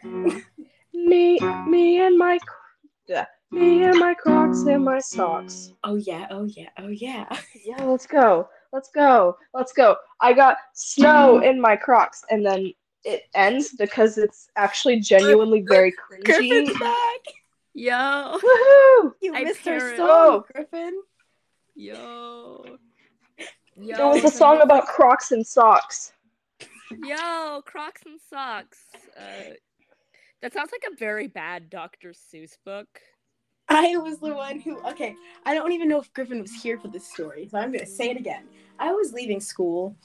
Me, 0.94 1.38
me 1.68 2.00
and 2.00 2.18
my, 2.18 2.40
me 3.52 3.84
and 3.84 4.00
my 4.00 4.14
Crocs 4.14 4.62
and 4.64 4.84
my 4.84 5.00
socks. 5.00 5.74
Oh 5.84 5.96
yeah, 5.96 6.26
oh 6.32 6.46
yeah, 6.46 6.70
oh 6.80 6.88
yeah. 6.88 7.26
Yeah, 7.66 7.84
let's 7.84 8.08
go. 8.08 8.48
Let's 8.72 8.90
go. 8.90 9.38
Let's 9.54 9.74
go. 9.74 9.98
I 10.22 10.34
got 10.34 10.58
snow 10.74 11.36
mm-hmm. 11.36 11.44
in 11.44 11.62
my 11.62 11.76
Crocs, 11.76 12.24
and 12.30 12.46
then 12.46 12.74
it 13.04 13.24
ends 13.36 13.76
because 13.78 14.18
it's 14.18 14.50
actually 14.56 15.00
genuinely 15.02 15.62
very 15.68 15.92
cringy. 15.92 16.24
Griffin's 16.26 16.80
back. 16.80 17.20
Yo, 17.74 17.92
Woohoo! 18.42 19.14
You 19.22 19.36
I 19.36 19.44
missed 19.44 19.68
our 19.68 19.80
parrot. 19.80 19.98
song, 19.98 20.08
Oh. 20.10 20.46
Griffin. 20.54 21.02
yo, 21.76 22.66
yo. 23.76 23.98
There 23.98 24.08
was 24.08 24.24
a 24.24 24.32
song 24.32 24.62
about 24.62 24.88
Crocs 24.88 25.34
and 25.34 25.46
socks. 25.46 26.14
Yo, 27.04 27.62
Crocs 27.66 28.02
and 28.06 28.20
socks. 28.30 28.80
Uh, 29.20 29.54
that 30.42 30.54
sounds 30.54 30.72
like 30.72 30.84
a 30.92 30.96
very 30.96 31.28
bad 31.28 31.70
Dr. 31.70 32.14
Seuss 32.14 32.58
book. 32.66 32.88
I 33.68 33.98
was 33.98 34.20
the 34.20 34.34
one 34.34 34.60
who. 34.60 34.80
Okay, 34.86 35.16
I 35.46 35.56
don't 35.56 35.72
even 35.72 35.90
know 35.90 36.00
if 36.00 36.14
Griffin 36.14 36.40
was 36.42 36.54
here 36.54 36.78
for 36.78 36.88
this 36.88 37.12
story, 37.12 37.48
so 37.50 37.58
I'm 37.58 37.72
gonna 37.72 37.86
say 37.86 38.12
it 38.12 38.18
again. 38.18 38.44
I 38.78 38.92
was 38.92 39.12
leaving 39.12 39.40
school. 39.40 39.96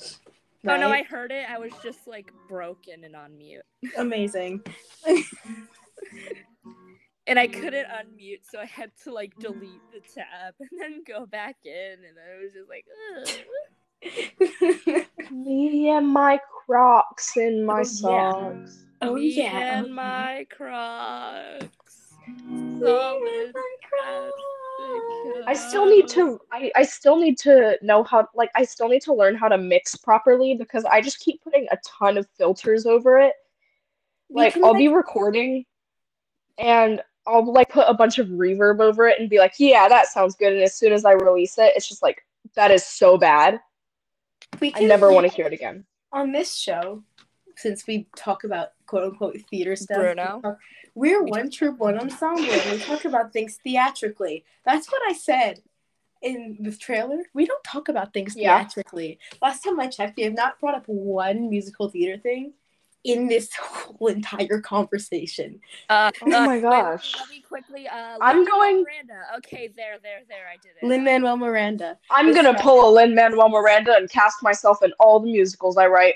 Oh 0.67 0.77
no, 0.77 0.91
I 0.91 1.03
heard 1.03 1.31
it. 1.31 1.47
I 1.49 1.59
was 1.59 1.73
just 1.83 2.07
like 2.07 2.33
broken 2.49 3.05
and 3.05 3.15
on 3.15 3.37
mute, 3.37 3.63
amazing. 3.99 4.63
and 7.27 7.39
I 7.39 7.47
couldn't 7.47 7.87
unmute, 7.87 8.41
so 8.51 8.59
I 8.61 8.67
had 8.67 8.93
to 9.05 9.13
like 9.13 9.33
delete 9.39 9.83
the 9.93 10.01
tab 10.01 10.55
and 10.61 10.81
then 10.81 11.03
go 11.07 11.27
back 11.27 11.57
in, 11.65 11.73
and 11.73 12.17
I 12.19 12.43
was 12.43 12.53
just 12.55 12.69
like, 12.69 12.87
Ugh. 13.19 13.29
Me 15.31 15.91
and 15.91 16.09
my 16.09 16.39
Crocs 16.67 17.37
and 17.37 17.67
my 17.67 17.81
Oh, 17.81 18.11
yeah. 18.11 18.33
socks. 18.33 18.79
oh, 19.03 19.11
oh 19.11 19.15
Me 19.15 19.29
yeah. 19.37 19.79
and 19.81 19.95
my 19.95 20.47
Crocs. 20.51 22.15
Solid 22.81 23.53
I 25.47 25.55
still 25.55 25.87
need 25.87 26.07
to 26.09 26.41
I, 26.53 26.71
I 26.77 26.83
still 26.85 27.17
need 27.19 27.37
to 27.39 27.77
know 27.83 28.03
how 28.05 28.29
like 28.35 28.51
I 28.55 28.65
still 28.65 28.89
need 28.89 29.03
to 29.03 29.13
learn 29.15 29.35
how 29.37 29.49
to 29.49 29.59
mix 29.59 29.97
properly 29.97 30.55
because 30.55 30.85
I 30.85 31.01
just 31.01 31.19
keep 31.21 31.43
putting 31.43 31.67
a 31.73 31.79
ton 31.85 32.17
of 32.17 32.27
filters 32.39 32.87
over 32.87 33.19
it. 33.19 33.35
Like 34.31 34.57
I'll 34.57 34.73
like- 34.73 34.79
be 34.79 34.89
recording 34.89 35.65
and 36.59 37.03
I'll 37.27 37.51
like 37.53 37.69
put 37.71 37.87
a 37.89 37.95
bunch 37.95 38.19
of 38.19 38.29
reverb 38.29 38.81
over 38.81 39.07
it 39.09 39.21
and 39.21 39.29
be 39.29 39.39
like, 39.39 39.55
yeah, 39.59 39.89
that 39.89 40.07
sounds 40.09 40.35
good. 40.37 40.53
And 40.53 40.63
as 40.63 40.75
soon 40.75 40.93
as 40.93 41.05
I 41.05 41.13
release 41.13 41.59
it, 41.59 41.73
it's 41.77 41.89
just 41.89 42.03
like 42.03 42.25
that 42.55 42.71
is 42.71 42.85
so 42.85 43.19
bad. 43.19 43.61
We 44.59 44.73
I 44.75 44.81
never 44.81 45.13
want 45.13 45.27
to 45.29 45.33
hear 45.33 45.47
it 45.47 45.53
again. 45.53 45.85
on 46.13 46.33
this 46.33 46.57
show, 46.57 47.03
since 47.57 47.87
we 47.87 48.09
talk 48.17 48.45
about 48.45 48.69
quote 48.87 49.05
unquote 49.05 49.37
theater 49.51 49.77
stuff, 49.77 49.97
Bruno. 49.99 50.37
we 50.37 50.43
talk- 50.43 50.59
we're 50.95 51.23
one 51.23 51.51
troupe, 51.51 51.79
one 51.79 51.99
ensemble, 51.99 52.43
and 52.51 52.73
we 52.73 52.79
talk 52.85 53.05
about 53.05 53.33
things 53.33 53.59
theatrically. 53.63 54.45
That's 54.65 54.91
what 54.91 55.01
I 55.09 55.13
said 55.13 55.61
in 56.21 56.57
the 56.61 56.73
trailer. 56.77 57.23
We 57.33 57.47
don't 57.47 57.63
talk 57.65 57.89
about 57.89 58.13
things 58.13 58.37
Yeah. 58.37 58.59
theatrically. 58.59 59.19
Last 59.41 59.63
time 59.63 59.79
I 59.79 59.87
checked, 59.87 60.17
we 60.17 60.25
have 60.25 60.35
not 60.35 60.59
brought 60.59 60.75
up 60.75 60.87
one 60.89 61.49
musical 61.49 61.89
theater 61.89 62.21
thing 62.21 62.53
in 63.05 63.29
this 63.29 63.51
whole 63.61 64.09
entire 64.09 64.61
conversation. 64.61 65.61
Uh, 65.89 66.11
Oh 66.23 66.27
uh, 66.27 66.29
my 66.47 66.49
wait, 66.57 66.63
gosh. 66.63 67.15
let 67.19 67.29
me 67.31 67.41
quickly. 67.41 67.89
Uh, 67.89 68.19
I'm 68.21 68.45
going- 68.45 68.83
Miranda. 68.83 69.23
Okay, 69.39 69.69
there, 69.77 69.99
there, 70.03 70.21
there. 70.29 70.47
I 70.53 70.57
did 70.57 70.73
it. 70.81 70.87
Lin 70.87 71.05
Manuel 71.05 71.37
Miranda. 71.37 71.99
I'm 72.11 72.27
This 72.29 72.37
gonna 72.37 72.53
guy- 72.55 72.63
pull 72.63 72.89
a 72.89 72.91
Lin 72.93 73.15
Manuel 73.15 73.49
Miranda 73.49 73.95
and 73.97 74.11
cast 74.11 74.43
myself 74.43 74.83
in 74.83 74.93
all 75.01 75.21
the 75.21 75.31
musicals 75.31 75.77
I 75.77 75.87
write. 75.87 76.15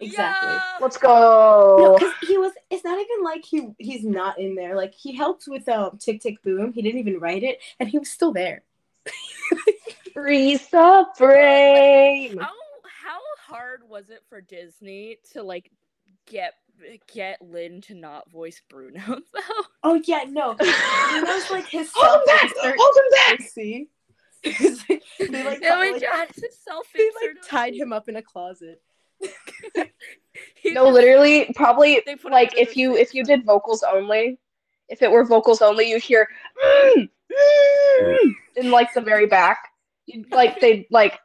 Exactly. 0.00 0.50
Yo! 0.50 0.58
Let's 0.80 0.96
go. 0.96 1.96
because 1.98 2.14
he 2.22 2.38
was. 2.38 2.52
It's 2.70 2.84
not 2.84 2.98
even 3.00 3.24
like 3.24 3.44
he 3.44 3.68
he's 3.78 4.04
not 4.04 4.38
in 4.38 4.54
there. 4.54 4.76
Like 4.76 4.94
he 4.94 5.12
helped 5.16 5.48
with 5.48 5.68
um 5.68 5.98
Tick 5.98 6.20
Tick 6.20 6.40
Boom. 6.44 6.72
He 6.72 6.82
didn't 6.82 7.00
even 7.00 7.18
write 7.18 7.42
it, 7.42 7.58
and 7.80 7.88
he 7.88 7.98
was 7.98 8.08
still 8.08 8.32
there. 8.32 8.62
Freeze 10.14 10.68
the 10.68 11.06
frame. 11.16 12.38
How 12.38 12.50
how 12.84 13.18
hard 13.48 13.82
was 13.88 14.10
it 14.10 14.22
for 14.28 14.40
Disney 14.40 15.18
to 15.32 15.42
like 15.42 15.70
get 16.30 16.54
get 17.12 17.42
Lin 17.42 17.80
to 17.82 17.94
not 17.94 18.30
voice 18.30 18.60
Bruno 18.68 19.00
though? 19.06 19.64
Oh 19.82 20.00
yeah, 20.04 20.24
no. 20.28 20.54
Bruno's 21.10 21.50
like 21.50 21.68
his 21.68 21.90
Hold 21.94 22.20
him 22.20 22.26
back! 22.26 22.40
self-insert 22.40 22.76
Hold 22.78 22.96
him 22.96 23.38
back! 23.38 23.48
See, 23.48 23.88
they 25.32 25.44
like, 25.44 25.60
my 25.60 25.90
like, 25.92 26.02
god, 26.02 26.28
self 26.64 26.86
they 26.94 27.10
like 27.22 27.36
tied 27.44 27.74
him 27.74 27.92
up 27.92 28.08
in 28.08 28.16
a 28.16 28.22
closet. 28.22 28.80
No, 30.64 30.88
literally, 30.88 31.50
probably 31.56 32.02
They 32.06 32.14
put 32.14 32.30
like 32.30 32.56
if 32.56 32.76
you 32.76 32.96
if 32.96 33.14
you 33.14 33.24
did 33.24 33.44
vocals 33.44 33.82
only, 33.82 34.38
if 34.88 35.02
it 35.02 35.10
were 35.10 35.24
vocals 35.24 35.60
only, 35.60 35.90
you 35.90 35.98
hear 35.98 36.28
"Mm, 36.64 37.08
mm," 37.32 38.34
in 38.56 38.70
like 38.70 38.92
the 38.94 39.00
very 39.00 39.26
back. 39.26 39.58
You'd, 40.06 40.30
like 40.30 40.60
they 40.60 40.86
like 40.90 41.18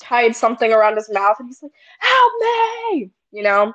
tied 0.00 0.34
something 0.34 0.72
around 0.72 0.96
his 0.96 1.10
mouth, 1.12 1.36
and 1.38 1.48
he's 1.48 1.62
like, 1.62 1.72
"Help 1.98 2.32
me!" 2.40 3.10
You 3.34 3.42
know, 3.42 3.72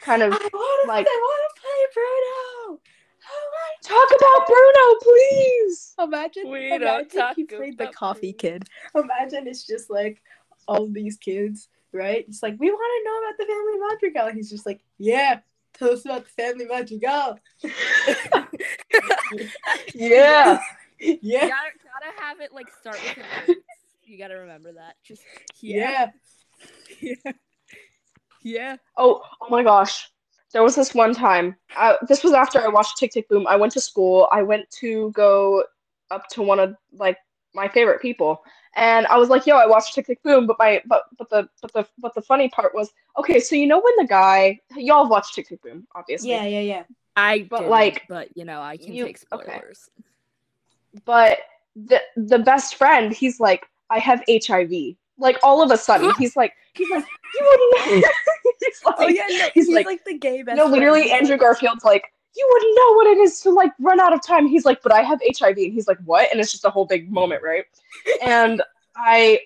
kind 0.00 0.22
I 0.22 0.26
of 0.26 0.32
want 0.32 0.88
like- 0.88 1.06
I 1.08 1.16
want 1.22 1.54
to 1.54 1.60
play 1.62 1.86
Bruno. 1.94 2.80
Oh 3.28 3.50
talk 3.82 4.08
about 4.08 4.46
Bruno, 4.46 4.98
please. 5.02 5.94
Imagine. 5.98 6.50
We 6.50 6.68
don't 6.70 6.82
imagine 6.82 7.08
talk 7.18 7.36
he 7.36 7.44
played 7.44 7.78
the 7.78 7.86
coffee 7.86 8.32
Bruno. 8.32 8.58
kid. 8.58 8.68
Imagine 8.96 9.46
it's 9.46 9.64
just 9.66 9.90
like 9.90 10.20
all 10.66 10.88
these 10.88 11.16
kids, 11.16 11.68
right? 11.92 12.24
It's 12.28 12.42
like 12.42 12.56
we 12.58 12.68
want 12.70 12.80
to 12.98 13.04
know 13.08 13.18
about 13.18 13.38
the 13.38 13.46
family 13.46 13.78
madrigal. 13.88 14.34
He's 14.34 14.50
just 14.50 14.66
like, 14.66 14.80
yeah. 14.98 15.40
Tell 15.74 15.90
us 15.90 16.04
about 16.04 16.24
the 16.24 16.30
family 16.30 16.64
madrigal. 16.64 17.38
Yeah. 19.94 20.58
You 20.98 21.18
yeah. 21.22 21.40
gotta, 21.48 21.70
gotta 21.84 22.20
have 22.22 22.40
it 22.40 22.52
like 22.52 22.68
start 22.80 22.98
with 23.02 23.18
an. 23.48 23.56
You 24.04 24.18
gotta 24.18 24.36
remember 24.36 24.72
that. 24.74 24.96
Just 25.04 25.22
yeah, 25.60 26.10
Yeah. 27.00 27.14
yeah, 27.24 27.32
yeah. 28.46 28.76
Oh, 28.96 29.22
oh 29.40 29.48
my 29.50 29.62
gosh. 29.62 30.08
There 30.52 30.62
was 30.62 30.76
this 30.76 30.94
one 30.94 31.12
time. 31.12 31.56
I, 31.76 31.96
this 32.08 32.22
was 32.22 32.32
after 32.32 32.60
I 32.60 32.68
watched 32.68 32.96
Tick 32.96 33.10
Tick 33.10 33.28
Boom. 33.28 33.46
I 33.46 33.56
went 33.56 33.72
to 33.72 33.80
school. 33.80 34.28
I 34.30 34.42
went 34.42 34.70
to 34.80 35.10
go 35.10 35.64
up 36.10 36.28
to 36.30 36.42
one 36.42 36.60
of 36.60 36.76
like 36.92 37.18
my 37.54 37.66
favorite 37.68 38.00
people, 38.00 38.42
and 38.76 39.06
I 39.08 39.18
was 39.18 39.28
like, 39.28 39.46
"Yo, 39.46 39.56
I 39.56 39.66
watched 39.66 39.94
Tick 39.94 40.06
Tick 40.06 40.22
Boom." 40.22 40.46
But 40.46 40.56
my 40.58 40.80
but 40.86 41.02
but 41.18 41.28
the 41.28 41.48
but 41.60 41.72
the 41.72 41.86
but 41.98 42.14
the 42.14 42.22
funny 42.22 42.48
part 42.48 42.74
was, 42.74 42.90
okay, 43.18 43.40
so 43.40 43.56
you 43.56 43.66
know 43.66 43.80
when 43.80 43.96
the 43.98 44.06
guy 44.06 44.60
y'all 44.76 45.02
have 45.02 45.10
watched 45.10 45.34
Tick 45.34 45.48
Tick 45.48 45.60
Boom, 45.62 45.86
obviously. 45.94 46.30
Yeah, 46.30 46.44
yeah, 46.44 46.60
yeah. 46.60 46.82
I 47.16 47.48
But, 47.50 47.68
like, 47.68 48.04
but 48.08 48.28
you 48.36 48.44
know, 48.44 48.60
I 48.62 48.76
can 48.76 48.92
you- 48.92 49.06
take 49.06 49.18
okay. 49.32 49.42
spoilers. 49.58 49.90
But 51.04 51.38
the 51.74 52.00
the 52.16 52.38
best 52.38 52.76
friend, 52.76 53.12
he's 53.12 53.40
like, 53.40 53.66
"I 53.90 53.98
have 53.98 54.22
HIV." 54.28 54.96
Like 55.18 55.38
all 55.42 55.62
of 55.62 55.70
a 55.70 55.76
sudden, 55.76 56.12
he's 56.18 56.36
like, 56.36 56.52
he's 56.74 56.88
like, 56.90 57.04
you 57.34 57.58
wouldn't. 57.84 58.04
he's 58.60 58.82
like, 58.84 58.94
Oh 58.98 59.08
yeah, 59.08 59.24
no, 59.28 59.48
he's 59.54 59.66
he's, 59.66 59.74
like- 59.74 59.86
like, 59.86 60.04
the 60.04 60.18
gay 60.18 60.42
best 60.42 60.56
No, 60.56 60.66
literally, 60.66 61.02
He's 61.04 61.12
Andrew 61.12 61.36
Garfield's 61.36 61.84
like, 61.84 62.04
you 62.36 62.48
wouldn't 62.52 62.76
know 62.76 62.92
what 62.94 63.06
it 63.06 63.18
is 63.18 63.40
to 63.40 63.50
like 63.50 63.72
run 63.80 63.98
out 64.00 64.12
of 64.12 64.22
time. 64.24 64.46
He's 64.46 64.64
like, 64.64 64.82
but 64.82 64.92
I 64.92 65.02
have 65.02 65.20
HIV, 65.38 65.56
and 65.56 65.72
he's 65.72 65.88
like, 65.88 65.98
what? 66.04 66.30
And 66.30 66.40
it's 66.40 66.52
just 66.52 66.64
a 66.66 66.70
whole 66.70 66.84
big 66.84 67.10
moment, 67.10 67.42
right? 67.42 67.64
and 68.22 68.62
I, 68.94 69.40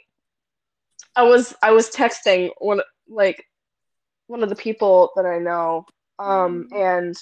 I 1.17 1.23
was 1.23 1.55
I 1.63 1.71
was 1.71 1.91
texting 1.91 2.51
one 2.59 2.81
like 3.09 3.47
one 4.27 4.43
of 4.43 4.49
the 4.49 4.57
people 4.57 5.13
that 5.17 5.27
I 5.27 5.39
know, 5.39 5.87
um, 6.19 6.69
and 6.75 7.17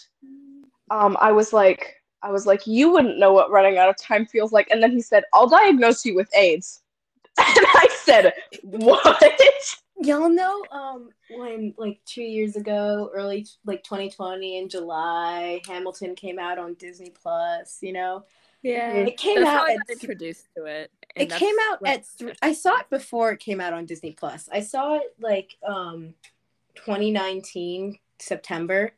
um, 0.91 1.17
I 1.21 1.33
was 1.33 1.53
like, 1.53 1.97
I 2.23 2.31
was 2.31 2.47
like, 2.47 2.67
you 2.67 2.91
wouldn't 2.91 3.19
know 3.19 3.33
what 3.33 3.51
running 3.51 3.79
out 3.79 3.89
of 3.89 3.97
time 3.97 4.27
feels 4.27 4.53
like. 4.53 4.69
And 4.71 4.83
then 4.83 4.93
he 4.93 5.01
said, 5.01 5.25
I'll 5.33 5.49
diagnose 5.49 6.05
you 6.05 6.15
with 6.15 6.35
AIDS. 6.35 6.83
And 7.39 7.67
I 7.75 7.89
said, 8.03 8.33
what? 8.63 9.23
Y'all 10.01 10.29
know 10.29 10.63
um 10.71 11.11
when 11.31 11.75
like 11.77 12.01
two 12.05 12.23
years 12.23 12.57
ago, 12.57 13.11
early 13.15 13.47
like 13.65 13.83
2020 13.83 14.59
in 14.59 14.69
July, 14.69 15.61
Hamilton 15.67 16.15
came 16.15 16.39
out 16.39 16.59
on 16.59 16.75
Disney 16.75 17.11
Plus. 17.11 17.79
You 17.81 17.93
know, 17.95 18.25
Yeah, 18.63 18.93
it 18.93 19.17
came 19.17 19.43
that's 19.43 19.49
out. 19.49 19.69
I 19.69 19.73
At 19.75 19.91
introduced 19.91 20.47
to 20.57 20.67
it. 20.67 20.91
it 21.17 21.31
came 21.31 21.55
out 21.71 21.81
at. 21.85 22.05
Th- 22.19 22.37
I 22.43 22.53
saw 22.53 22.79
it 22.79 22.91
before 22.91 23.33
it 23.33 23.41
came 23.41 23.61
out 23.61 23.73
on 23.73 23.87
Disney 23.87 24.13
Plus. 24.13 24.49
I 24.53 24.61
saw 24.61 24.97
it 24.97 25.15
like 25.21 25.57
um 25.67 26.15
2019 26.77 27.99
September, 28.21 28.93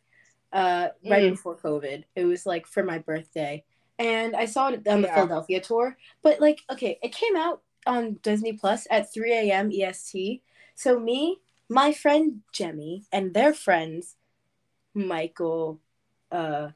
uh, 0.53 0.89
right 1.07 1.25
Mm. 1.25 1.31
before 1.31 1.57
COVID. 1.57 2.05
It 2.15 2.25
was 2.25 2.45
like 2.45 2.67
for 2.67 2.83
my 2.83 2.99
birthday, 2.99 3.65
and 3.99 4.37
I 4.37 4.45
saw 4.45 4.69
it 4.69 4.87
on 4.87 5.01
the 5.01 5.09
Yeah. 5.09 5.15
Philadelphia 5.15 5.61
tour. 5.61 5.97
But 6.23 6.41
like, 6.41 6.61
okay, 6.71 6.99
it 7.03 7.13
came 7.15 7.37
out 7.37 7.63
on 7.87 8.15
Disney 8.23 8.53
Plus 8.53 8.87
at 8.91 9.13
3 9.13 9.33
a.m. 9.33 9.71
EST. 9.73 10.43
So 10.81 10.99
me, 10.99 11.37
my 11.69 11.93
friend 11.93 12.41
Jemmy, 12.55 13.05
and 13.13 13.35
their 13.35 13.53
friends, 13.53 14.17
Michael, 14.95 15.79
uh, 16.33 16.71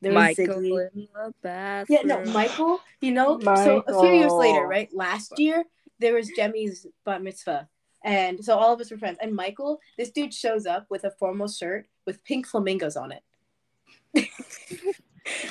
there 0.00 0.12
was 0.12 0.38
Michael 0.38 0.60
Ziggy. 0.60 0.90
in 0.94 1.08
the 1.12 1.34
bathroom. 1.42 1.98
Yeah, 2.04 2.22
no, 2.22 2.30
Michael. 2.30 2.78
You 3.00 3.10
know, 3.10 3.40
so 3.40 3.82
a 3.84 4.00
few 4.00 4.12
years 4.12 4.30
later, 4.30 4.64
right? 4.64 4.88
Last 4.94 5.40
year 5.40 5.64
there 5.98 6.14
was 6.14 6.30
Jemmy's 6.38 6.86
bat 7.04 7.20
mitzvah. 7.20 7.68
And 8.04 8.44
so 8.44 8.56
all 8.56 8.72
of 8.72 8.80
us 8.80 8.92
were 8.92 8.96
friends. 8.96 9.18
And 9.20 9.34
Michael, 9.34 9.80
this 9.96 10.12
dude 10.12 10.32
shows 10.32 10.64
up 10.64 10.86
with 10.88 11.02
a 11.02 11.10
formal 11.10 11.48
shirt 11.48 11.88
with 12.06 12.22
pink 12.22 12.46
flamingos 12.46 12.96
on 12.96 13.10
it. 13.10 13.24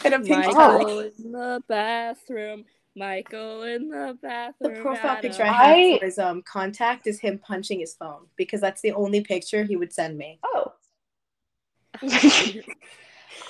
and 0.05 0.13
a 0.13 0.19
pink 0.21 0.45
tie. 0.45 0.77
Michael 0.77 0.99
in 1.01 1.31
the 1.33 1.61
bathroom. 1.67 2.63
Michael 2.97 3.63
in 3.63 3.89
the 3.89 4.17
bathroom. 4.21 4.73
The 4.75 4.81
profile 4.81 5.11
Adam. 5.11 5.21
picture 5.21 5.43
I 5.43 5.47
have 5.53 5.77
I- 5.77 5.97
for 5.99 6.05
his 6.05 6.17
um 6.19 6.41
contact 6.43 7.07
is 7.07 7.19
him 7.19 7.37
punching 7.39 7.79
his 7.79 7.93
phone 7.95 8.25
because 8.35 8.59
that's 8.61 8.81
the 8.81 8.91
only 8.93 9.21
picture 9.21 9.63
he 9.63 9.75
would 9.75 9.93
send 9.93 10.17
me. 10.17 10.39
Oh. 10.43 10.73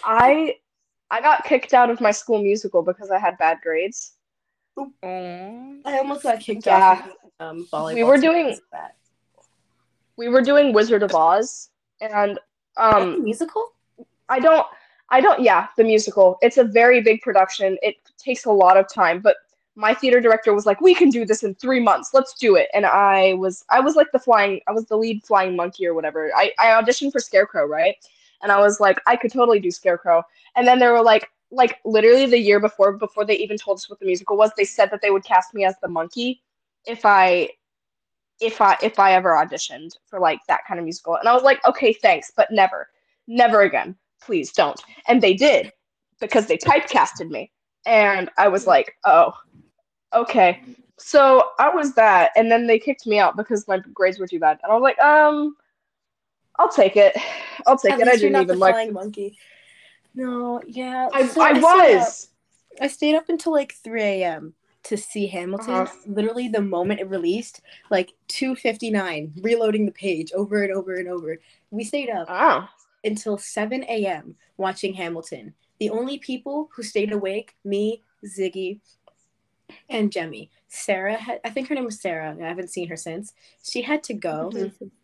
I 0.04 0.56
I 1.10 1.22
got 1.22 1.46
kicked 1.46 1.74
out 1.74 1.90
of 1.90 2.02
my 2.02 2.12
school 2.12 2.42
musical 2.42 2.82
because 2.84 3.10
I 3.12 3.20
had 3.20 3.38
bad 3.38 3.60
grades. 3.64 4.14
Aw. 4.78 4.86
I 5.04 5.98
almost 5.98 6.24
got 6.24 6.40
kicked 6.40 6.66
Yeah. 6.66 6.76
off 6.92 7.08
of, 7.08 7.14
um 7.40 7.68
volleyball. 7.72 7.96
We 7.96 8.04
were 8.04 8.18
doing- 8.18 8.58
that. 8.72 8.96
We 10.18 10.30
were 10.30 10.42
doing 10.42 10.74
Wizard 10.74 11.04
of 11.04 11.14
Oz 11.16 11.70
and 12.02 12.40
um 12.76 13.24
musical? 13.24 13.74
I 14.30 14.40
don't 14.40 14.68
I 15.10 15.22
don't 15.22 15.42
yeah, 15.42 15.68
the 15.78 15.84
musical. 15.84 16.38
It's 16.42 16.58
a 16.58 16.64
very 16.64 17.02
big 17.02 17.22
production. 17.22 17.78
It 17.82 17.96
takes 18.18 18.46
a 18.46 18.52
lot 18.52 18.78
of 18.78 18.92
time, 18.94 19.22
but 19.22 19.38
my 19.76 19.94
theater 19.94 20.20
director 20.20 20.54
was 20.54 20.66
like, 20.66 20.82
"We 20.82 20.94
can 20.96 21.10
do 21.10 21.26
this 21.26 21.44
in 21.44 21.56
3 21.56 21.80
months. 21.80 22.12
Let's 22.14 22.34
do 22.34 22.56
it." 22.56 22.68
And 22.74 22.86
I 22.86 23.34
was 23.36 23.64
I 23.70 23.80
was 23.80 23.96
like 23.96 24.08
the 24.12 24.20
flying 24.20 24.60
I 24.68 24.72
was 24.72 24.86
the 24.88 24.98
lead 24.98 25.24
flying 25.24 25.56
monkey 25.56 25.88
or 25.88 25.94
whatever. 25.94 26.32
I 26.36 26.52
I 26.60 26.68
auditioned 26.82 27.12
for 27.14 27.20
Scarecrow, 27.20 27.66
right? 27.66 27.96
And 28.42 28.52
I 28.52 28.60
was 28.60 28.80
like, 28.80 29.00
I 29.08 29.16
could 29.16 29.32
totally 29.32 29.60
do 29.60 29.72
Scarecrow. 29.72 30.24
And 30.56 30.68
then 30.68 30.80
they 30.80 30.88
were 30.88 31.02
like 31.02 31.30
like 31.52 31.80
literally 31.86 32.26
the 32.26 32.38
year 32.40 32.60
before 32.60 32.94
before 32.98 33.24
they 33.26 33.38
even 33.38 33.58
told 33.58 33.78
us 33.78 33.90
what 33.90 34.00
the 34.00 34.06
musical 34.06 34.38
was, 34.38 34.52
they 34.58 34.66
said 34.66 34.92
that 34.92 35.02
they 35.02 35.12
would 35.12 35.24
cast 35.24 35.54
me 35.54 35.64
as 35.66 35.76
the 35.82 35.88
monkey 35.88 36.42
if 36.86 37.06
I 37.06 37.50
if 38.42 38.62
I 38.62 38.78
if 38.84 39.00
I 39.00 39.14
ever 39.14 39.32
auditioned 39.32 39.98
for 40.08 40.20
like 40.20 40.40
that 40.48 40.62
kind 40.68 40.80
of 40.80 40.84
musical. 40.86 41.16
And 41.16 41.28
I 41.30 41.34
was 41.34 41.44
like, 41.44 41.64
"Okay, 41.66 41.94
thanks, 41.94 42.32
but 42.36 42.52
never. 42.52 42.90
Never 43.28 43.62
again." 43.64 43.98
Please 44.22 44.52
don't. 44.52 44.82
And 45.08 45.22
they 45.22 45.34
did 45.34 45.72
because 46.20 46.48
they 46.48 46.58
typecasted 46.58 47.30
me. 47.30 47.52
And 47.86 48.30
I 48.38 48.48
was 48.48 48.68
like, 48.68 48.96
oh, 49.06 49.34
okay. 50.14 50.62
So 50.98 51.50
I 51.60 51.70
was 51.74 51.94
that. 51.96 52.32
And 52.36 52.52
then 52.52 52.68
they 52.68 52.80
kicked 52.80 53.06
me 53.06 53.20
out 53.20 53.38
because 53.38 53.68
my 53.68 53.80
grades 53.94 54.20
were 54.20 54.28
too 54.28 54.40
bad. 54.40 54.60
And 54.64 54.72
I 54.72 54.76
was 54.76 54.82
like, 54.82 55.00
um, 55.00 55.56
I'll 56.60 56.70
take 56.72 56.98
it. 56.98 57.16
I'll 57.68 57.78
take 57.78 57.94
At 57.94 58.00
it. 58.02 58.08
I 58.08 58.16
didn't 58.16 58.42
even 58.42 58.48
the 58.48 58.56
like. 58.56 58.92
monkey. 58.92 59.38
No, 60.16 60.62
yeah. 60.68 61.08
I, 61.14 61.28
so 61.28 61.42
I 61.42 61.52
stayed 61.54 61.64
up- 61.64 61.78
was. 61.78 62.30
I 62.82 62.88
stayed 62.88 63.16
up 63.16 63.30
until 63.30 63.52
like 63.54 63.74
3 63.74 64.02
a.m. 64.02 64.54
to 64.84 64.98
see 64.98 65.28
Hamilton. 65.28 65.74
Uh-huh. 65.74 65.94
Literally 66.08 66.48
the 66.48 66.62
moment 66.62 67.00
it 67.00 67.10
released, 67.10 67.62
like 67.92 68.14
2:59, 68.30 69.44
reloading 69.44 69.86
the 69.86 69.92
page 69.92 70.32
over 70.34 70.64
and 70.64 70.72
over 70.74 70.96
and 70.96 71.08
over. 71.08 71.40
We 71.72 71.84
stayed 71.84 72.10
up 72.10 72.28
Oh. 72.30 72.68
Until 73.04 73.38
7 73.38 73.84
a.m. 73.84 74.36
watching 74.58 74.94
Hamilton. 74.94 75.54
The 75.80 75.90
only 75.90 76.18
people 76.18 76.70
who 76.76 76.84
stayed 76.84 77.12
awake, 77.12 77.56
me, 77.64 78.04
Ziggy, 78.26 78.80
and 79.90 80.12
Jemmy. 80.12 80.50
Sarah 80.68 81.16
had, 81.16 81.40
I 81.46 81.50
think 81.50 81.70
her 81.70 81.76
name 81.76 81.86
was 81.86 82.02
Sarah. 82.02 82.36
I 82.42 82.48
haven't 82.48 82.70
seen 82.70 82.88
her 82.90 82.98
since. 82.98 83.34
She 83.64 83.82
had 83.82 84.04
to 84.04 84.14
go 84.14 84.52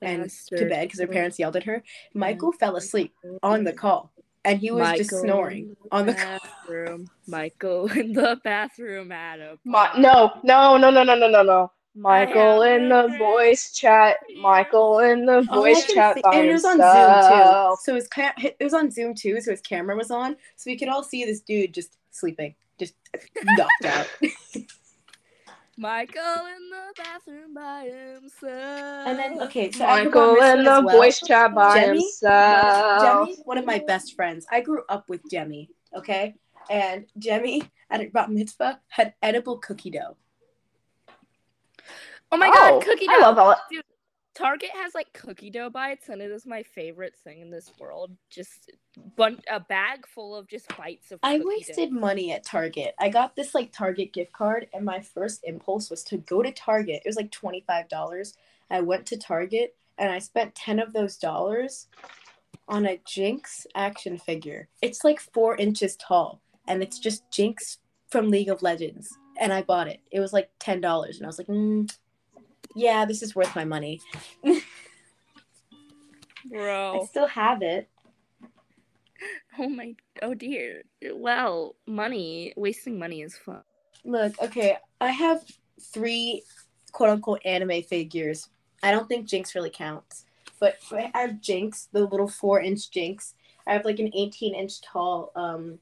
and 0.01 0.29
to 0.47 0.65
bed 0.65 0.87
because 0.87 0.99
her 0.99 1.07
parents 1.07 1.39
yelled 1.39 1.55
at 1.55 1.63
her. 1.63 1.83
Michael 2.13 2.51
fell 2.51 2.75
asleep 2.75 3.13
on 3.41 3.63
the 3.63 3.73
call, 3.73 4.11
and 4.43 4.59
he 4.59 4.71
was 4.71 4.97
just 4.97 5.11
snoring 5.11 5.69
in 5.69 5.75
on 5.91 6.05
the 6.07 6.13
call. 6.13 6.39
bathroom. 6.43 7.07
Michael 7.27 7.91
in 7.91 8.13
the 8.13 8.39
bathroom, 8.43 9.11
Adam. 9.11 9.59
My, 9.63 9.91
no, 9.97 10.33
no, 10.43 10.77
no, 10.77 10.89
no, 10.89 11.03
no, 11.03 11.15
no, 11.15 11.29
no, 11.29 11.43
no. 11.43 11.71
Michael 11.95 12.63
in 12.63 12.89
the 12.89 13.15
voice 13.19 13.71
chat. 13.71 14.17
Michael 14.41 14.99
in 14.99 15.25
the 15.25 15.45
oh, 15.49 15.61
voice 15.61 15.85
can 15.85 15.95
chat 15.95 16.13
think- 16.15 16.23
by 16.25 16.35
and 16.35 16.49
it 16.49 16.53
was 16.53 16.65
on 16.65 16.77
himself. 16.77 17.23
Zoom 17.25 17.39
too. 17.39 17.83
So 17.83 17.95
his 17.95 18.07
ca- 18.07 18.33
it 18.37 18.57
was 18.63 18.73
on 18.73 18.89
Zoom 18.91 19.13
too. 19.13 19.39
So 19.41 19.51
his 19.51 19.61
camera 19.61 19.95
was 19.95 20.09
on, 20.11 20.35
so 20.55 20.71
we 20.71 20.77
could 20.77 20.87
all 20.89 21.03
see 21.03 21.23
this 21.23 21.41
dude 21.41 21.73
just 21.73 21.97
sleeping, 22.11 22.55
just 22.79 22.95
knocked 23.43 23.85
out. 23.85 24.07
Michael 25.77 26.21
in 26.21 26.69
the 26.69 26.93
bathroom 27.03 27.53
by 27.55 27.85
himself. 27.85 29.07
And 29.07 29.17
then 29.17 29.41
okay, 29.41 29.71
so 29.71 29.85
I 29.85 30.03
grew 30.05 30.39
Michael 30.39 30.59
in 30.59 30.63
the 30.63 30.81
well. 30.85 30.97
voice 30.97 31.19
chat 31.19 31.53
by 31.55 31.79
Jemmy? 31.79 31.97
himself. 31.97 33.01
Jemmy, 33.01 33.37
one 33.45 33.57
of 33.57 33.65
my 33.65 33.79
best 33.85 34.15
friends. 34.15 34.45
I 34.51 34.61
grew 34.61 34.83
up 34.89 35.09
with 35.09 35.21
Jemmy. 35.31 35.69
Okay, 35.95 36.35
and 36.69 37.05
Jemmy 37.17 37.63
at 37.89 38.01
a 38.01 38.05
bat 38.05 38.31
mitzvah 38.31 38.79
had 38.89 39.13
edible 39.21 39.57
cookie 39.57 39.89
dough. 39.91 40.15
Oh 42.33 42.37
my 42.37 42.47
Oh, 42.51 42.79
god, 42.79 42.83
cookie 42.83 43.05
dough. 43.05 43.13
I 43.13 43.19
love 43.19 43.37
all 43.37 43.55
Target 44.35 44.71
has 44.73 44.95
like 44.95 45.13
cookie 45.13 45.51
dough 45.51 45.69
bites, 45.69 46.09
and 46.09 46.19
it 46.19 46.31
is 46.31 46.47
my 46.47 46.63
favorite 46.63 47.13
thing 47.23 47.41
in 47.41 47.51
this 47.51 47.71
world. 47.79 48.09
Just 48.31 48.71
bun- 49.15 49.41
a 49.47 49.59
bag 49.59 50.07
full 50.07 50.35
of 50.35 50.47
just 50.47 50.75
bites 50.75 51.11
of. 51.11 51.21
Cookie. 51.21 51.35
I 51.35 51.39
wasted 51.43 51.91
dough. 51.91 51.99
money 51.99 52.31
at 52.31 52.43
Target. 52.43 52.95
I 52.99 53.09
got 53.09 53.35
this 53.35 53.53
like 53.53 53.71
Target 53.71 54.11
gift 54.11 54.33
card, 54.33 54.67
and 54.73 54.83
my 54.83 55.01
first 55.01 55.41
impulse 55.43 55.91
was 55.91 56.03
to 56.05 56.17
go 56.17 56.41
to 56.41 56.51
Target. 56.51 57.03
It 57.05 57.09
was 57.09 57.15
like 57.15 57.29
twenty 57.29 57.63
five 57.67 57.87
dollars. 57.89 58.33
I 58.71 58.81
went 58.81 59.05
to 59.07 59.17
Target 59.17 59.75
and 59.99 60.11
I 60.11 60.17
spent 60.17 60.55
ten 60.55 60.79
of 60.79 60.93
those 60.93 61.17
dollars 61.17 61.87
on 62.67 62.87
a 62.87 62.99
Jinx 63.05 63.67
action 63.75 64.17
figure. 64.17 64.67
It's 64.81 65.03
like 65.03 65.19
four 65.19 65.55
inches 65.57 65.95
tall, 65.97 66.41
and 66.67 66.81
it's 66.81 66.97
just 66.97 67.29
Jinx 67.29 67.77
from 68.09 68.31
League 68.31 68.49
of 68.49 68.63
Legends. 68.63 69.15
And 69.39 69.53
I 69.53 69.61
bought 69.61 69.87
it. 69.87 69.99
It 70.11 70.19
was 70.21 70.33
like 70.33 70.49
ten 70.57 70.81
dollars, 70.81 71.17
and 71.17 71.25
I 71.25 71.29
was 71.29 71.37
like, 71.37 71.47
mm, 71.47 71.95
"Yeah, 72.75 73.05
this 73.05 73.21
is 73.21 73.35
worth 73.35 73.55
my 73.55 73.65
money." 73.65 74.01
Bro. 76.45 77.01
I 77.01 77.05
still 77.05 77.27
have 77.27 77.61
it. 77.61 77.89
Oh 79.57 79.69
my. 79.69 79.95
Oh 80.21 80.33
dear. 80.33 80.83
Well, 81.13 81.75
money. 81.87 82.53
Wasting 82.57 82.99
money 82.99 83.21
is 83.21 83.37
fun. 83.37 83.61
Look, 84.05 84.41
okay, 84.41 84.77
I 84.99 85.11
have 85.11 85.43
three 85.79 86.43
quote 86.91 87.09
unquote 87.09 87.41
anime 87.45 87.83
figures. 87.83 88.49
I 88.81 88.91
don't 88.91 89.07
think 89.07 89.27
Jinx 89.27 89.55
really 89.55 89.69
counts, 89.69 90.25
but 90.59 90.77
I 90.91 91.09
have 91.13 91.39
Jinx, 91.39 91.87
the 91.91 92.05
little 92.05 92.27
four 92.27 92.59
inch 92.61 92.91
Jinx. 92.91 93.35
I 93.65 93.73
have 93.73 93.85
like 93.85 93.99
an 93.99 94.11
18 94.13 94.55
inch 94.55 94.81
tall 94.81 95.31
um, 95.35 95.79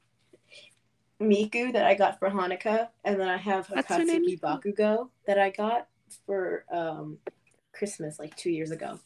Miku 1.20 1.74
that 1.74 1.86
I 1.86 1.96
got 1.96 2.20
for 2.20 2.30
Hanukkah, 2.30 2.90
and 3.04 3.20
then 3.20 3.28
I 3.28 3.38
have 3.38 3.70
a 3.72 3.76
What's 3.76 3.88
her 3.88 3.98
Bakugo 3.98 5.10
that 5.26 5.40
I 5.40 5.50
got 5.50 5.88
for 6.26 6.66
um, 6.72 7.18
Christmas 7.74 8.20
like 8.20 8.36
two 8.36 8.50
years 8.52 8.72
ago. 8.72 9.00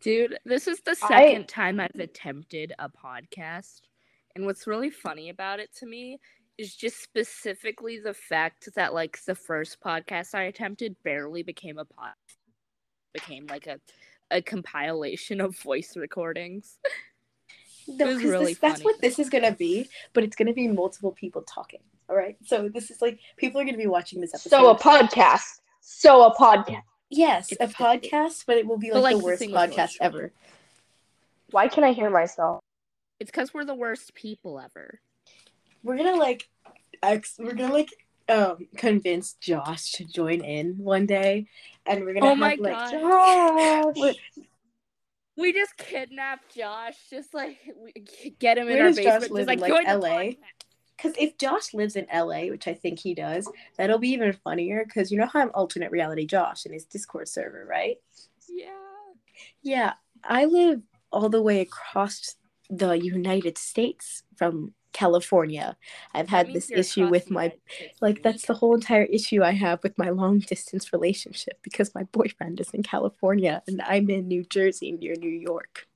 Dude, 0.00 0.36
this 0.44 0.66
is 0.68 0.80
the 0.80 0.96
I- 1.02 1.08
second 1.08 1.48
time 1.48 1.80
I've 1.80 1.94
attempted 1.94 2.72
a 2.78 2.88
podcast. 2.90 3.80
And 4.36 4.44
what's 4.46 4.66
really 4.66 4.90
funny 4.90 5.30
about 5.30 5.60
it 5.60 5.74
to 5.76 5.86
me 5.86 6.18
is 6.58 6.74
just 6.74 7.02
specifically 7.02 7.98
the 7.98 8.14
fact 8.14 8.68
that 8.76 8.92
like 8.94 9.18
the 9.26 9.34
first 9.34 9.80
podcast 9.80 10.34
I 10.34 10.44
attempted 10.44 10.96
barely 11.04 11.42
became 11.42 11.78
a 11.78 11.84
pod 11.84 12.12
became 13.12 13.46
like 13.48 13.66
a 13.66 13.80
a 14.30 14.40
compilation 14.42 15.40
of 15.40 15.56
voice 15.58 15.96
recordings. 15.96 16.78
No, 17.86 18.06
was 18.06 18.14
'cause 18.16 18.24
really 18.24 18.44
this, 18.46 18.58
that's 18.58 18.74
funny. 18.82 18.84
what 18.84 19.00
this 19.00 19.18
is 19.18 19.28
gonna 19.30 19.52
be, 19.52 19.88
but 20.12 20.24
it's 20.24 20.34
gonna 20.36 20.52
be 20.52 20.68
multiple 20.68 21.12
people 21.12 21.42
talking. 21.42 21.82
All 22.08 22.16
right, 22.16 22.36
so 22.44 22.68
this 22.68 22.90
is 22.90 23.00
like 23.00 23.18
people 23.36 23.60
are 23.60 23.64
gonna 23.64 23.76
be 23.78 23.86
watching 23.86 24.20
this 24.20 24.34
episode. 24.34 24.50
So 24.50 24.70
a 24.70 24.78
podcast. 24.78 25.60
So 25.80 26.24
a 26.24 26.34
podcast. 26.34 26.82
Yes, 27.10 27.52
a 27.60 27.66
podcast, 27.68 28.44
but 28.46 28.56
it 28.56 28.66
will 28.66 28.78
be 28.78 28.90
like, 28.92 29.02
like, 29.02 29.12
the 29.14 29.18
the 29.18 29.24
worst 29.24 29.42
podcast 29.42 29.92
ever. 30.00 30.32
Why 31.50 31.68
can 31.68 31.84
I 31.84 31.92
hear 31.92 32.10
myself? 32.10 32.60
It's 33.20 33.30
because 33.30 33.54
we're 33.54 33.64
the 33.64 33.74
worst 33.74 34.14
people 34.14 34.58
ever. 34.58 35.00
We're 35.82 35.96
gonna 35.96 36.16
like, 36.16 36.48
ex- 37.02 37.36
we're 37.38 37.54
gonna 37.54 37.72
like, 37.72 37.90
um, 38.28 38.66
convince 38.76 39.34
Josh 39.34 39.92
to 39.92 40.04
join 40.04 40.40
in 40.42 40.78
one 40.78 41.06
day, 41.06 41.46
and 41.86 42.04
we're 42.04 42.14
gonna 42.14 42.26
Oh 42.26 42.28
have 42.30 42.38
my 42.38 42.56
like, 42.58 42.90
God. 42.90 43.96
What- 43.96 44.16
We 45.36 45.52
just 45.52 45.76
kidnapped 45.76 46.54
Josh, 46.56 46.96
just 47.10 47.34
like 47.34 47.58
we 47.76 47.92
get 48.38 48.56
him 48.58 48.68
in 48.68 48.78
our 48.80 48.88
does 48.88 48.96
Josh 48.96 49.04
basement. 49.04 49.32
live 49.32 49.46
just 49.48 49.54
in, 49.56 49.60
like, 49.60 49.72
like, 49.72 49.86
the 49.86 49.98
LA? 49.98 50.30
Because 50.96 51.14
if 51.18 51.36
Josh 51.38 51.74
lives 51.74 51.96
in 51.96 52.06
LA, 52.12 52.46
which 52.46 52.68
I 52.68 52.74
think 52.74 52.98
he 53.00 53.14
does, 53.14 53.50
that'll 53.76 53.98
be 53.98 54.10
even 54.10 54.32
funnier. 54.32 54.84
Because 54.84 55.10
you 55.10 55.18
know 55.18 55.26
how 55.26 55.40
I'm 55.40 55.50
alternate 55.54 55.90
reality 55.90 56.26
Josh 56.26 56.66
in 56.66 56.72
his 56.72 56.84
Discord 56.84 57.28
server, 57.28 57.66
right? 57.68 57.96
Yeah. 58.48 58.70
Yeah, 59.62 59.92
I 60.22 60.44
live 60.44 60.82
all 61.10 61.28
the 61.28 61.42
way 61.42 61.60
across 61.60 62.36
the 62.70 62.92
United 62.92 63.58
States 63.58 64.22
from 64.36 64.74
California. 64.92 65.76
I've 66.12 66.28
had 66.28 66.52
this 66.52 66.70
issue 66.70 67.08
with 67.08 67.30
my 67.30 67.52
like 68.00 68.22
that's 68.22 68.46
the 68.46 68.54
whole 68.54 68.74
entire 68.74 69.02
issue 69.04 69.42
I 69.42 69.50
have 69.50 69.82
with 69.82 69.98
my 69.98 70.10
long 70.10 70.38
distance 70.38 70.92
relationship 70.92 71.58
because 71.62 71.94
my 71.94 72.04
boyfriend 72.04 72.60
is 72.60 72.70
in 72.70 72.84
California 72.84 73.62
and 73.66 73.82
I'm 73.82 74.08
in 74.08 74.28
New 74.28 74.44
Jersey 74.44 74.92
near 74.92 75.14
New 75.16 75.28
York. 75.28 75.86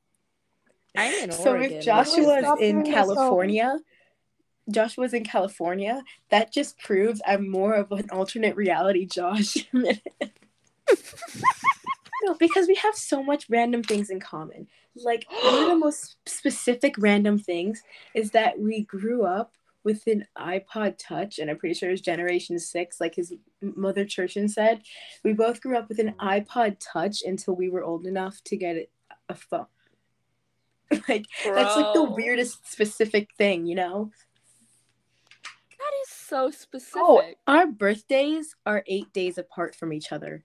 I'm 0.96 1.14
in 1.14 1.30
So 1.30 1.50
Oregon. 1.52 1.64
if 1.64 1.76
which 1.78 1.84
Joshua 1.84 2.38
is- 2.40 2.60
in 2.60 2.82
California, 2.82 3.74
this, 3.78 3.82
California, 4.68 4.88
Joshua's 4.88 5.14
in 5.14 5.24
California, 5.24 6.02
that 6.30 6.52
just 6.52 6.78
proves 6.78 7.20
I'm 7.26 7.48
more 7.48 7.74
of 7.74 7.92
an 7.92 8.10
alternate 8.10 8.56
reality 8.56 9.06
Josh. 9.06 9.56
no, 9.72 9.94
because 12.38 12.68
we 12.68 12.74
have 12.76 12.94
so 12.94 13.22
much 13.22 13.46
random 13.48 13.82
things 13.82 14.10
in 14.10 14.20
common. 14.20 14.68
Like 14.96 15.26
one 15.42 15.62
of 15.62 15.68
the 15.68 15.76
most 15.78 16.16
specific 16.26 16.94
random 16.98 17.38
things 17.38 17.82
is 18.14 18.30
that 18.32 18.58
we 18.58 18.82
grew 18.82 19.24
up 19.24 19.52
with 19.84 20.06
an 20.06 20.26
iPod 20.36 20.98
Touch, 20.98 21.38
and 21.38 21.50
I'm 21.50 21.56
pretty 21.56 21.74
sure 21.74 21.90
it's 21.90 22.02
Generation 22.02 22.58
Six, 22.58 23.00
like 23.00 23.14
his 23.14 23.32
mother 23.62 24.04
Churchin 24.04 24.50
said. 24.50 24.82
We 25.24 25.32
both 25.32 25.60
grew 25.60 25.78
up 25.78 25.88
with 25.88 25.98
an 25.98 26.14
iPod 26.20 26.76
Touch 26.80 27.22
until 27.24 27.54
we 27.54 27.70
were 27.70 27.84
old 27.84 28.06
enough 28.06 28.42
to 28.44 28.56
get 28.56 28.90
a 29.28 29.34
phone. 29.34 29.66
like 31.08 31.26
that's 31.44 31.76
like 31.76 31.92
the 31.92 32.10
weirdest 32.16 32.70
specific 32.70 33.28
thing, 33.36 33.66
you 33.66 33.74
know. 33.74 34.10
That 35.88 35.96
is 36.02 36.08
so 36.10 36.44
oh, 36.46 36.50
specific. 36.50 37.02
Oh, 37.02 37.32
our 37.46 37.66
birthdays 37.66 38.54
are 38.66 38.84
eight 38.86 39.10
days 39.14 39.38
apart 39.38 39.74
from 39.74 39.92
each 39.92 40.12
other. 40.12 40.44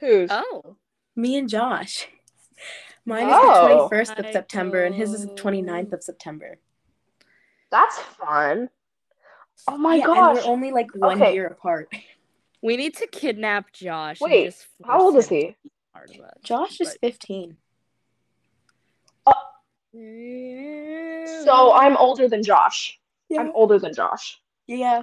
Who's? 0.00 0.28
Oh. 0.30 0.76
Me 1.16 1.36
and 1.38 1.48
Josh. 1.48 2.06
Mine 3.06 3.28
is 3.28 3.34
Oh. 3.34 3.88
the 3.88 3.96
21st 3.96 4.18
of 4.18 4.26
I 4.26 4.32
September 4.32 4.84
and 4.84 4.94
his 4.94 5.14
is 5.14 5.22
the 5.22 5.28
know. 5.28 5.34
29th 5.34 5.92
of 5.94 6.02
September. 6.02 6.58
That's 7.70 7.98
fun. 7.98 8.68
Oh 9.66 9.78
my 9.78 9.96
yeah, 9.96 10.06
gosh. 10.06 10.36
And 10.38 10.46
we're 10.46 10.52
only 10.52 10.70
like 10.72 10.94
one 10.94 11.20
Okay. 11.22 11.34
year 11.34 11.46
apart. 11.46 11.92
We 12.60 12.76
need 12.76 12.96
to 12.96 13.06
kidnap 13.06 13.72
Josh. 13.72 14.20
Wait, 14.20 14.46
just 14.46 14.66
How 14.84 15.00
old 15.00 15.14
is 15.16 15.28
he? 15.28 15.54
part 15.92 16.10
of 16.10 16.20
us. 16.22 16.32
Josh 16.42 16.80
is 16.80 16.98
But- 17.00 17.12
15. 17.12 17.56
So 21.44 21.72
I'm 21.72 21.96
older 21.96 22.28
than 22.28 22.42
Josh. 22.42 22.98
Yeah. 23.28 23.40
I'm 23.40 23.52
older 23.54 23.78
than 23.78 23.94
Josh. 23.94 24.40
yeah. 24.66 25.02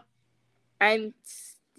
I'm. 0.82 1.14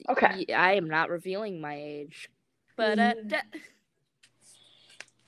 Okay. 0.09 0.46
I 0.55 0.72
am 0.74 0.88
not 0.88 1.11
revealing 1.11 1.61
my 1.61 1.74
age, 1.74 2.29
but 2.76 2.98
uh, 2.98 3.14
Mm. 3.14 3.29
d- 3.29 3.61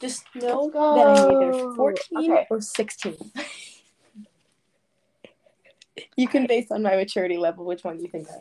Just 0.00 0.24
know 0.34 0.68
go. 0.70 0.94
that 0.94 1.06
I'm 1.08 1.32
either 1.32 1.52
14 1.76 2.32
Okay. 2.32 2.46
or 2.50 2.60
16. 2.60 3.16
you 6.16 6.28
can 6.28 6.46
base 6.46 6.70
on 6.70 6.82
my 6.82 6.96
maturity 6.96 7.36
level 7.36 7.64
which 7.64 7.84
one 7.84 7.96
do 7.96 8.02
you 8.04 8.08
think 8.08 8.28
I 8.30 8.34
am. 8.34 8.40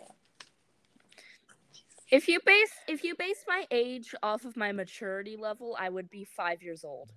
If 2.12 2.28
you 2.28 2.40
base 2.46 2.72
if 2.88 3.04
you 3.04 3.16
base 3.16 3.44
my 3.48 3.66
age 3.72 4.14
off 4.24 4.46
of 4.46 4.56
my 4.58 4.72
maturity 4.72 5.36
level, 5.38 5.76
I 5.80 5.90
would 5.90 6.10
be 6.10 6.24
five 6.26 6.62
years 6.64 6.84
old. 6.84 7.12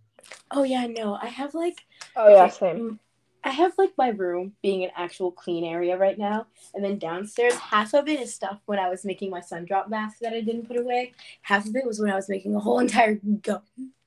Oh 0.50 0.62
yeah, 0.64 0.87
no. 0.87 1.14
I 1.14 1.26
have 1.26 1.55
like 1.55 1.85
Oh 2.16 2.29
yeah, 2.29 2.48
same. 2.48 2.79
mm, 2.79 2.98
I 3.44 3.50
have 3.50 3.72
like 3.79 3.92
my 3.96 4.09
room 4.09 4.53
being 4.62 4.85
an 4.85 4.90
actual 4.96 5.31
clean 5.33 5.64
area 5.64 5.96
right 5.96 6.18
now, 6.18 6.46
and 6.74 6.85
then 6.85 6.98
downstairs, 6.98 7.55
half 7.55 7.94
of 7.94 8.09
it 8.09 8.20
is 8.20 8.35
stuff 8.35 8.59
when 8.66 8.79
I 8.79 8.88
was 8.88 9.05
making 9.05 9.31
my 9.31 9.40
sun 9.40 9.64
drop 9.64 9.88
mask 9.88 10.18
that 10.20 10.33
I 10.35 10.40
didn't 10.40 10.66
put 10.66 10.76
away. 10.76 11.12
Half 11.42 11.66
of 11.68 11.76
it 11.76 11.87
was 11.87 12.00
when 12.00 12.11
I 12.11 12.16
was 12.16 12.29
making 12.29 12.55
a 12.55 12.61
whole 12.61 12.79
entire 12.81 13.14
gun, 13.14 13.62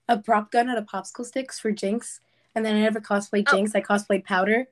a 0.07 0.17
prop 0.17 0.51
gun 0.51 0.69
out 0.69 0.77
of 0.77 0.85
popsicle 0.85 1.25
sticks 1.25 1.59
for 1.59 1.71
Jinx, 1.71 2.19
and 2.53 2.63
then 2.65 2.75
I 2.75 2.81
never 2.81 2.99
cosplayed 3.01 3.45
Oh. 3.47 3.55
Jinx. 3.55 3.73
I 3.73 3.81
cosplayed 3.81 4.23
Powder, 4.25 4.67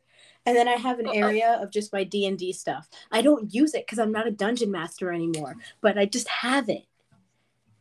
and 0.45 0.55
then 0.55 0.67
I 0.67 0.75
have 0.75 0.99
an 0.99 1.07
oh. 1.07 1.11
area 1.11 1.59
of 1.61 1.71
just 1.71 1.93
my 1.93 2.03
D 2.03 2.25
and 2.25 2.37
D 2.37 2.53
stuff. 2.53 2.89
I 3.11 3.21
don't 3.21 3.53
use 3.53 3.73
it 3.73 3.85
because 3.85 3.99
I'm 3.99 4.11
not 4.11 4.27
a 4.27 4.31
dungeon 4.31 4.71
master 4.71 5.11
anymore, 5.11 5.55
but 5.81 5.97
I 5.97 6.05
just 6.05 6.27
have 6.27 6.69
it. 6.69 6.85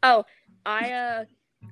Oh, 0.03 0.25
I 0.67 0.93
uh 0.93 1.25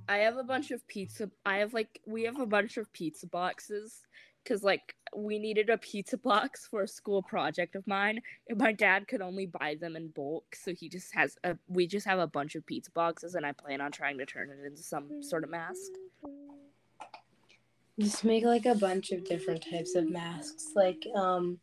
I 0.08 0.18
have 0.18 0.36
a 0.36 0.44
bunch 0.44 0.70
of 0.70 0.86
pizza 0.86 1.30
I 1.44 1.58
have 1.58 1.74
like 1.74 2.00
we 2.06 2.24
have 2.24 2.40
a 2.40 2.46
bunch 2.46 2.76
of 2.76 2.92
pizza 2.92 3.26
boxes 3.26 4.02
cuz 4.44 4.62
like 4.62 4.94
we 5.16 5.38
needed 5.38 5.70
a 5.70 5.78
pizza 5.78 6.16
box 6.18 6.66
for 6.66 6.82
a 6.82 6.88
school 6.88 7.22
project 7.22 7.74
of 7.74 7.86
mine 7.86 8.20
and 8.48 8.58
my 8.58 8.72
dad 8.72 9.08
could 9.08 9.22
only 9.22 9.46
buy 9.46 9.74
them 9.74 9.96
in 9.96 10.08
bulk 10.08 10.54
so 10.54 10.74
he 10.74 10.88
just 10.88 11.14
has 11.14 11.38
a 11.44 11.56
we 11.68 11.86
just 11.86 12.06
have 12.06 12.18
a 12.18 12.26
bunch 12.26 12.54
of 12.54 12.64
pizza 12.66 12.90
boxes 12.90 13.34
and 13.34 13.46
I 13.46 13.52
plan 13.52 13.80
on 13.80 13.92
trying 13.92 14.18
to 14.18 14.26
turn 14.26 14.50
it 14.50 14.66
into 14.66 14.82
some 14.82 15.22
sort 15.22 15.44
of 15.44 15.50
mask. 15.50 15.92
Just 17.98 18.24
make 18.24 18.44
like 18.44 18.66
a 18.66 18.74
bunch 18.74 19.10
of 19.10 19.24
different 19.24 19.64
types 19.70 19.94
of 19.96 20.08
masks, 20.08 20.68
like 20.76 21.04
um, 21.16 21.58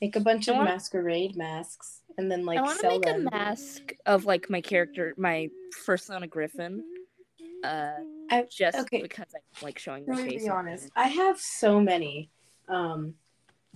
make 0.00 0.16
a 0.16 0.20
bunch 0.20 0.48
I 0.48 0.52
of 0.52 0.58
wanna- 0.58 0.70
masquerade 0.70 1.36
masks, 1.36 2.00
and 2.16 2.30
then 2.30 2.44
like 2.46 2.58
I 2.58 2.62
want 2.62 2.80
to 2.80 2.88
make 2.88 3.02
them. 3.02 3.26
a 3.28 3.30
mask 3.30 3.92
of 4.06 4.24
like 4.24 4.48
my 4.48 4.60
character 4.60 5.14
my 5.18 5.50
first 5.84 6.06
son 6.06 6.22
a 6.22 6.26
griffin 6.26 6.82
uh 7.64 7.94
I- 8.30 8.46
just 8.50 8.78
okay. 8.78 9.02
because 9.02 9.26
I 9.34 9.64
like 9.64 9.78
showing 9.78 10.04
my 10.06 10.14
Let 10.14 10.24
me 10.24 10.30
face. 10.30 10.42
be 10.44 10.48
honest. 10.48 10.88
I 10.96 11.08
have 11.08 11.38
so 11.38 11.80
many 11.80 12.30
um 12.68 13.14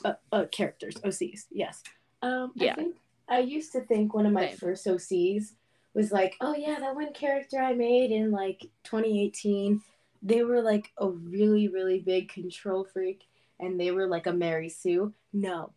uh, 0.04 0.14
uh, 0.32 0.44
characters, 0.52 0.94
OCs. 1.04 1.46
Yes. 1.50 1.82
Um 2.22 2.52
Yeah. 2.54 2.72
I 2.72 2.74
think 2.76 2.96
I 3.28 3.38
used 3.40 3.72
to 3.72 3.80
think 3.82 4.14
one 4.14 4.24
of 4.24 4.32
my 4.32 4.48
Same. 4.48 4.56
first 4.56 4.86
OCs 4.86 5.52
was 5.94 6.12
like, 6.12 6.36
"Oh 6.40 6.54
yeah, 6.54 6.78
that 6.80 6.94
one 6.94 7.12
character 7.12 7.58
I 7.58 7.74
made 7.74 8.10
in 8.12 8.30
like 8.30 8.60
2018, 8.84 9.82
they 10.22 10.42
were 10.42 10.62
like 10.62 10.92
a 10.98 11.08
really 11.08 11.68
really 11.68 12.00
big 12.00 12.28
control 12.28 12.84
freak 12.84 13.28
and 13.60 13.78
they 13.78 13.90
were 13.90 14.06
like 14.06 14.26
a 14.26 14.32
Mary 14.32 14.68
Sue." 14.68 15.12
No. 15.32 15.72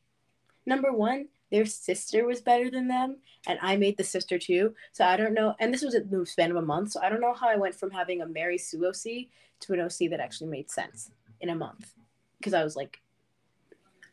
Number 0.65 0.93
1, 0.93 1.27
their 1.49 1.65
sister 1.65 2.25
was 2.25 2.39
better 2.39 2.69
than 2.69 2.88
them 2.88 3.17
and 3.47 3.58
I 3.62 3.75
made 3.77 3.97
the 3.97 4.04
sister 4.04 4.38
too. 4.38 4.75
So 4.91 5.06
I 5.06 5.17
don't 5.17 5.34
know, 5.34 5.56
and 5.60 5.73
this 5.73 5.82
was 5.82 5.93
the 5.93 6.25
span 6.25 6.51
of 6.51 6.58
a 6.58 6.62
month, 6.62 6.91
so 6.91 7.01
I 7.01 7.10
don't 7.10 7.21
know 7.21 7.34
how 7.34 7.49
I 7.49 7.56
went 7.56 7.75
from 7.75 7.91
having 7.91 8.21
a 8.21 8.27
Mary 8.27 8.58
Sue 8.58 8.86
OC 8.86 9.27
to 9.62 9.73
an 9.73 9.80
OC 9.82 10.10
that 10.10 10.19
actually 10.19 10.49
made 10.49 10.69
sense 10.69 11.12
in 11.39 11.49
a 11.49 11.56
month 11.56 11.93
because 12.38 12.54
I 12.54 12.63
was 12.63 12.75
like, 12.75 12.99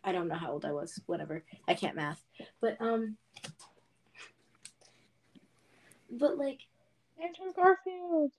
I 0.04 0.12
don't 0.12 0.28
know 0.28 0.36
how 0.36 0.52
old 0.52 0.64
I 0.64 0.72
was. 0.72 1.00
Whatever, 1.06 1.42
I 1.66 1.74
can't 1.74 1.96
math. 1.96 2.22
But 2.60 2.80
um, 2.80 3.16
but 6.10 6.38
like, 6.38 6.60
Andrew 7.22 7.52
Garfield. 7.54 8.32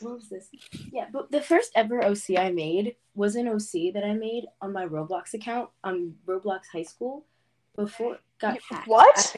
What 0.00 0.16
was 0.16 0.28
this? 0.28 0.48
Yeah, 0.92 1.06
but 1.12 1.30
the 1.30 1.40
first 1.40 1.72
ever 1.74 2.04
OC 2.04 2.38
I 2.38 2.50
made 2.50 2.96
was 3.14 3.36
an 3.36 3.48
OC 3.48 3.94
that 3.94 4.04
I 4.04 4.14
made 4.14 4.46
on 4.60 4.72
my 4.72 4.86
Roblox 4.86 5.34
account 5.34 5.70
on 5.84 6.14
Roblox 6.26 6.62
High 6.72 6.84
School 6.84 7.24
before 7.76 8.14
it 8.14 8.20
got 8.40 8.58
hacked. 8.68 8.88
What? 8.88 9.36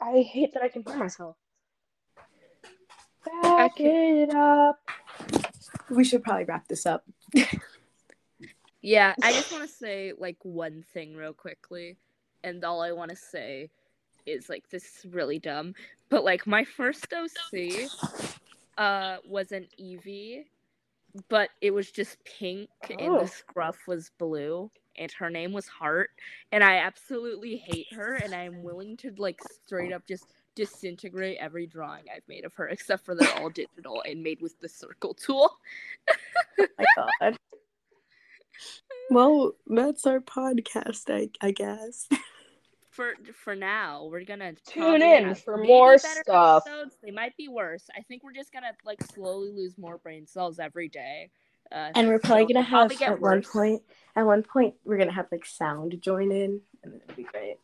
I 0.00 0.22
hate 0.22 0.54
that 0.54 0.62
I 0.62 0.68
can 0.68 0.84
hear 0.86 0.96
myself. 0.96 1.36
Back 3.42 3.72
it 3.78 4.34
up. 4.34 4.78
We 5.90 6.04
should 6.04 6.22
probably 6.22 6.44
wrap 6.44 6.68
this 6.68 6.86
up. 6.86 7.04
Yeah, 8.82 9.14
I 9.22 9.32
just 9.32 9.52
want 9.52 9.68
to 9.68 9.74
say 9.74 10.12
like 10.16 10.38
one 10.42 10.84
thing 10.94 11.14
real 11.14 11.34
quickly, 11.34 11.98
and 12.42 12.64
all 12.64 12.80
I 12.80 12.92
want 12.92 13.10
to 13.10 13.16
say 13.16 13.70
is 14.24 14.48
like 14.48 14.70
this 14.70 14.84
is 14.84 15.12
really 15.12 15.38
dumb, 15.38 15.74
but 16.08 16.24
like 16.24 16.46
my 16.46 16.64
first 16.64 17.12
OC 17.12 17.90
uh 18.78 19.16
was 19.26 19.52
an 19.52 19.66
Eevee, 19.80 20.44
but 21.28 21.50
it 21.60 21.72
was 21.72 21.90
just 21.90 22.16
pink 22.24 22.68
and 22.88 23.00
Oh. 23.00 23.20
the 23.20 23.28
scruff 23.28 23.78
was 23.86 24.10
blue 24.18 24.70
and 24.96 25.10
her 25.12 25.30
name 25.30 25.52
was 25.52 25.66
Heart 25.66 26.10
and 26.52 26.62
I 26.64 26.76
absolutely 26.76 27.56
hate 27.56 27.92
her 27.92 28.14
and 28.14 28.34
I'm 28.34 28.62
willing 28.62 28.96
to 28.98 29.12
like 29.18 29.40
straight 29.64 29.92
up 29.92 30.06
just 30.06 30.26
disintegrate 30.56 31.38
every 31.40 31.66
drawing 31.66 32.04
I've 32.14 32.26
made 32.28 32.44
of 32.44 32.52
her 32.54 32.68
except 32.68 33.04
for 33.04 33.14
they're 33.14 33.38
all 33.38 33.50
digital 33.64 34.02
and 34.06 34.22
made 34.22 34.40
with 34.42 34.58
the 34.60 34.68
circle 34.68 35.14
tool. 35.14 35.50
my 36.58 36.84
God. 36.96 37.36
Well, 39.12 39.54
that's 39.66 40.06
our 40.06 40.20
podcast, 40.20 41.04
I, 41.08 41.30
I 41.44 41.50
guess. 41.50 42.06
for 42.90 43.14
for 43.34 43.54
now 43.56 44.04
we're 44.10 44.24
gonna 44.24 44.52
Tune 44.66 45.00
in 45.02 45.34
for 45.34 45.56
more 45.56 45.96
stuff. 45.98 46.64
episodes. 46.66 46.96
they 47.02 47.10
might 47.12 47.36
be 47.36 47.48
worse 47.48 47.86
i 47.96 48.02
think 48.02 48.22
we're 48.24 48.32
just 48.32 48.52
gonna 48.52 48.72
like 48.84 49.00
slowly 49.14 49.50
lose 49.50 49.78
more 49.78 49.98
brain 49.98 50.26
cells 50.26 50.58
every 50.58 50.88
day 50.88 51.30
uh, 51.72 51.90
And 51.94 52.08
we're 52.08 52.18
probably 52.18 52.44
so 52.44 52.48
gonna 52.48 52.62
have 52.62 52.88
probably 52.88 52.96
get 52.96 53.12
at 53.12 53.20
one 53.20 53.42
point. 53.42 53.82
At 54.16 54.26
one 54.26 54.42
point, 54.42 54.74
we're 54.84 54.96
gonna 54.98 55.12
have 55.12 55.26
like 55.30 55.46
sound 55.46 55.96
join 56.02 56.32
in, 56.32 56.60
and 56.82 56.94
it'll 57.00 57.14
be 57.14 57.22
great. 57.22 57.58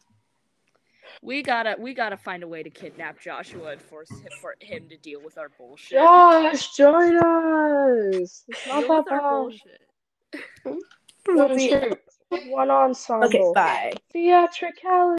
we 1.22 1.42
gotta 1.42 1.74
we 1.78 1.92
gotta 1.92 2.16
find 2.16 2.44
a 2.44 2.48
way 2.48 2.62
to 2.62 2.70
kidnap 2.70 3.18
joshua 3.20 3.72
and 3.72 3.82
force 3.82 4.10
him 4.10 4.28
for 4.40 4.54
him 4.60 4.88
to 4.90 4.96
deal 4.98 5.20
with 5.24 5.38
our 5.38 5.48
bullshit 5.58 5.98
Josh, 5.98 6.76
join 6.76 7.16
us. 7.16 8.44
It's 8.48 8.66
not 8.68 8.80
deal 8.80 8.88
that 8.88 8.98
with 8.98 9.12
our 9.12 9.20
bad. 9.20 9.30
bullshit 9.30 9.80
One, 11.26 11.58
two, 11.58 11.96
one 12.52 12.70
ensemble. 12.70 13.26
Okay, 13.26 13.42
bye. 13.54 13.92
Theatricality. 14.12 15.14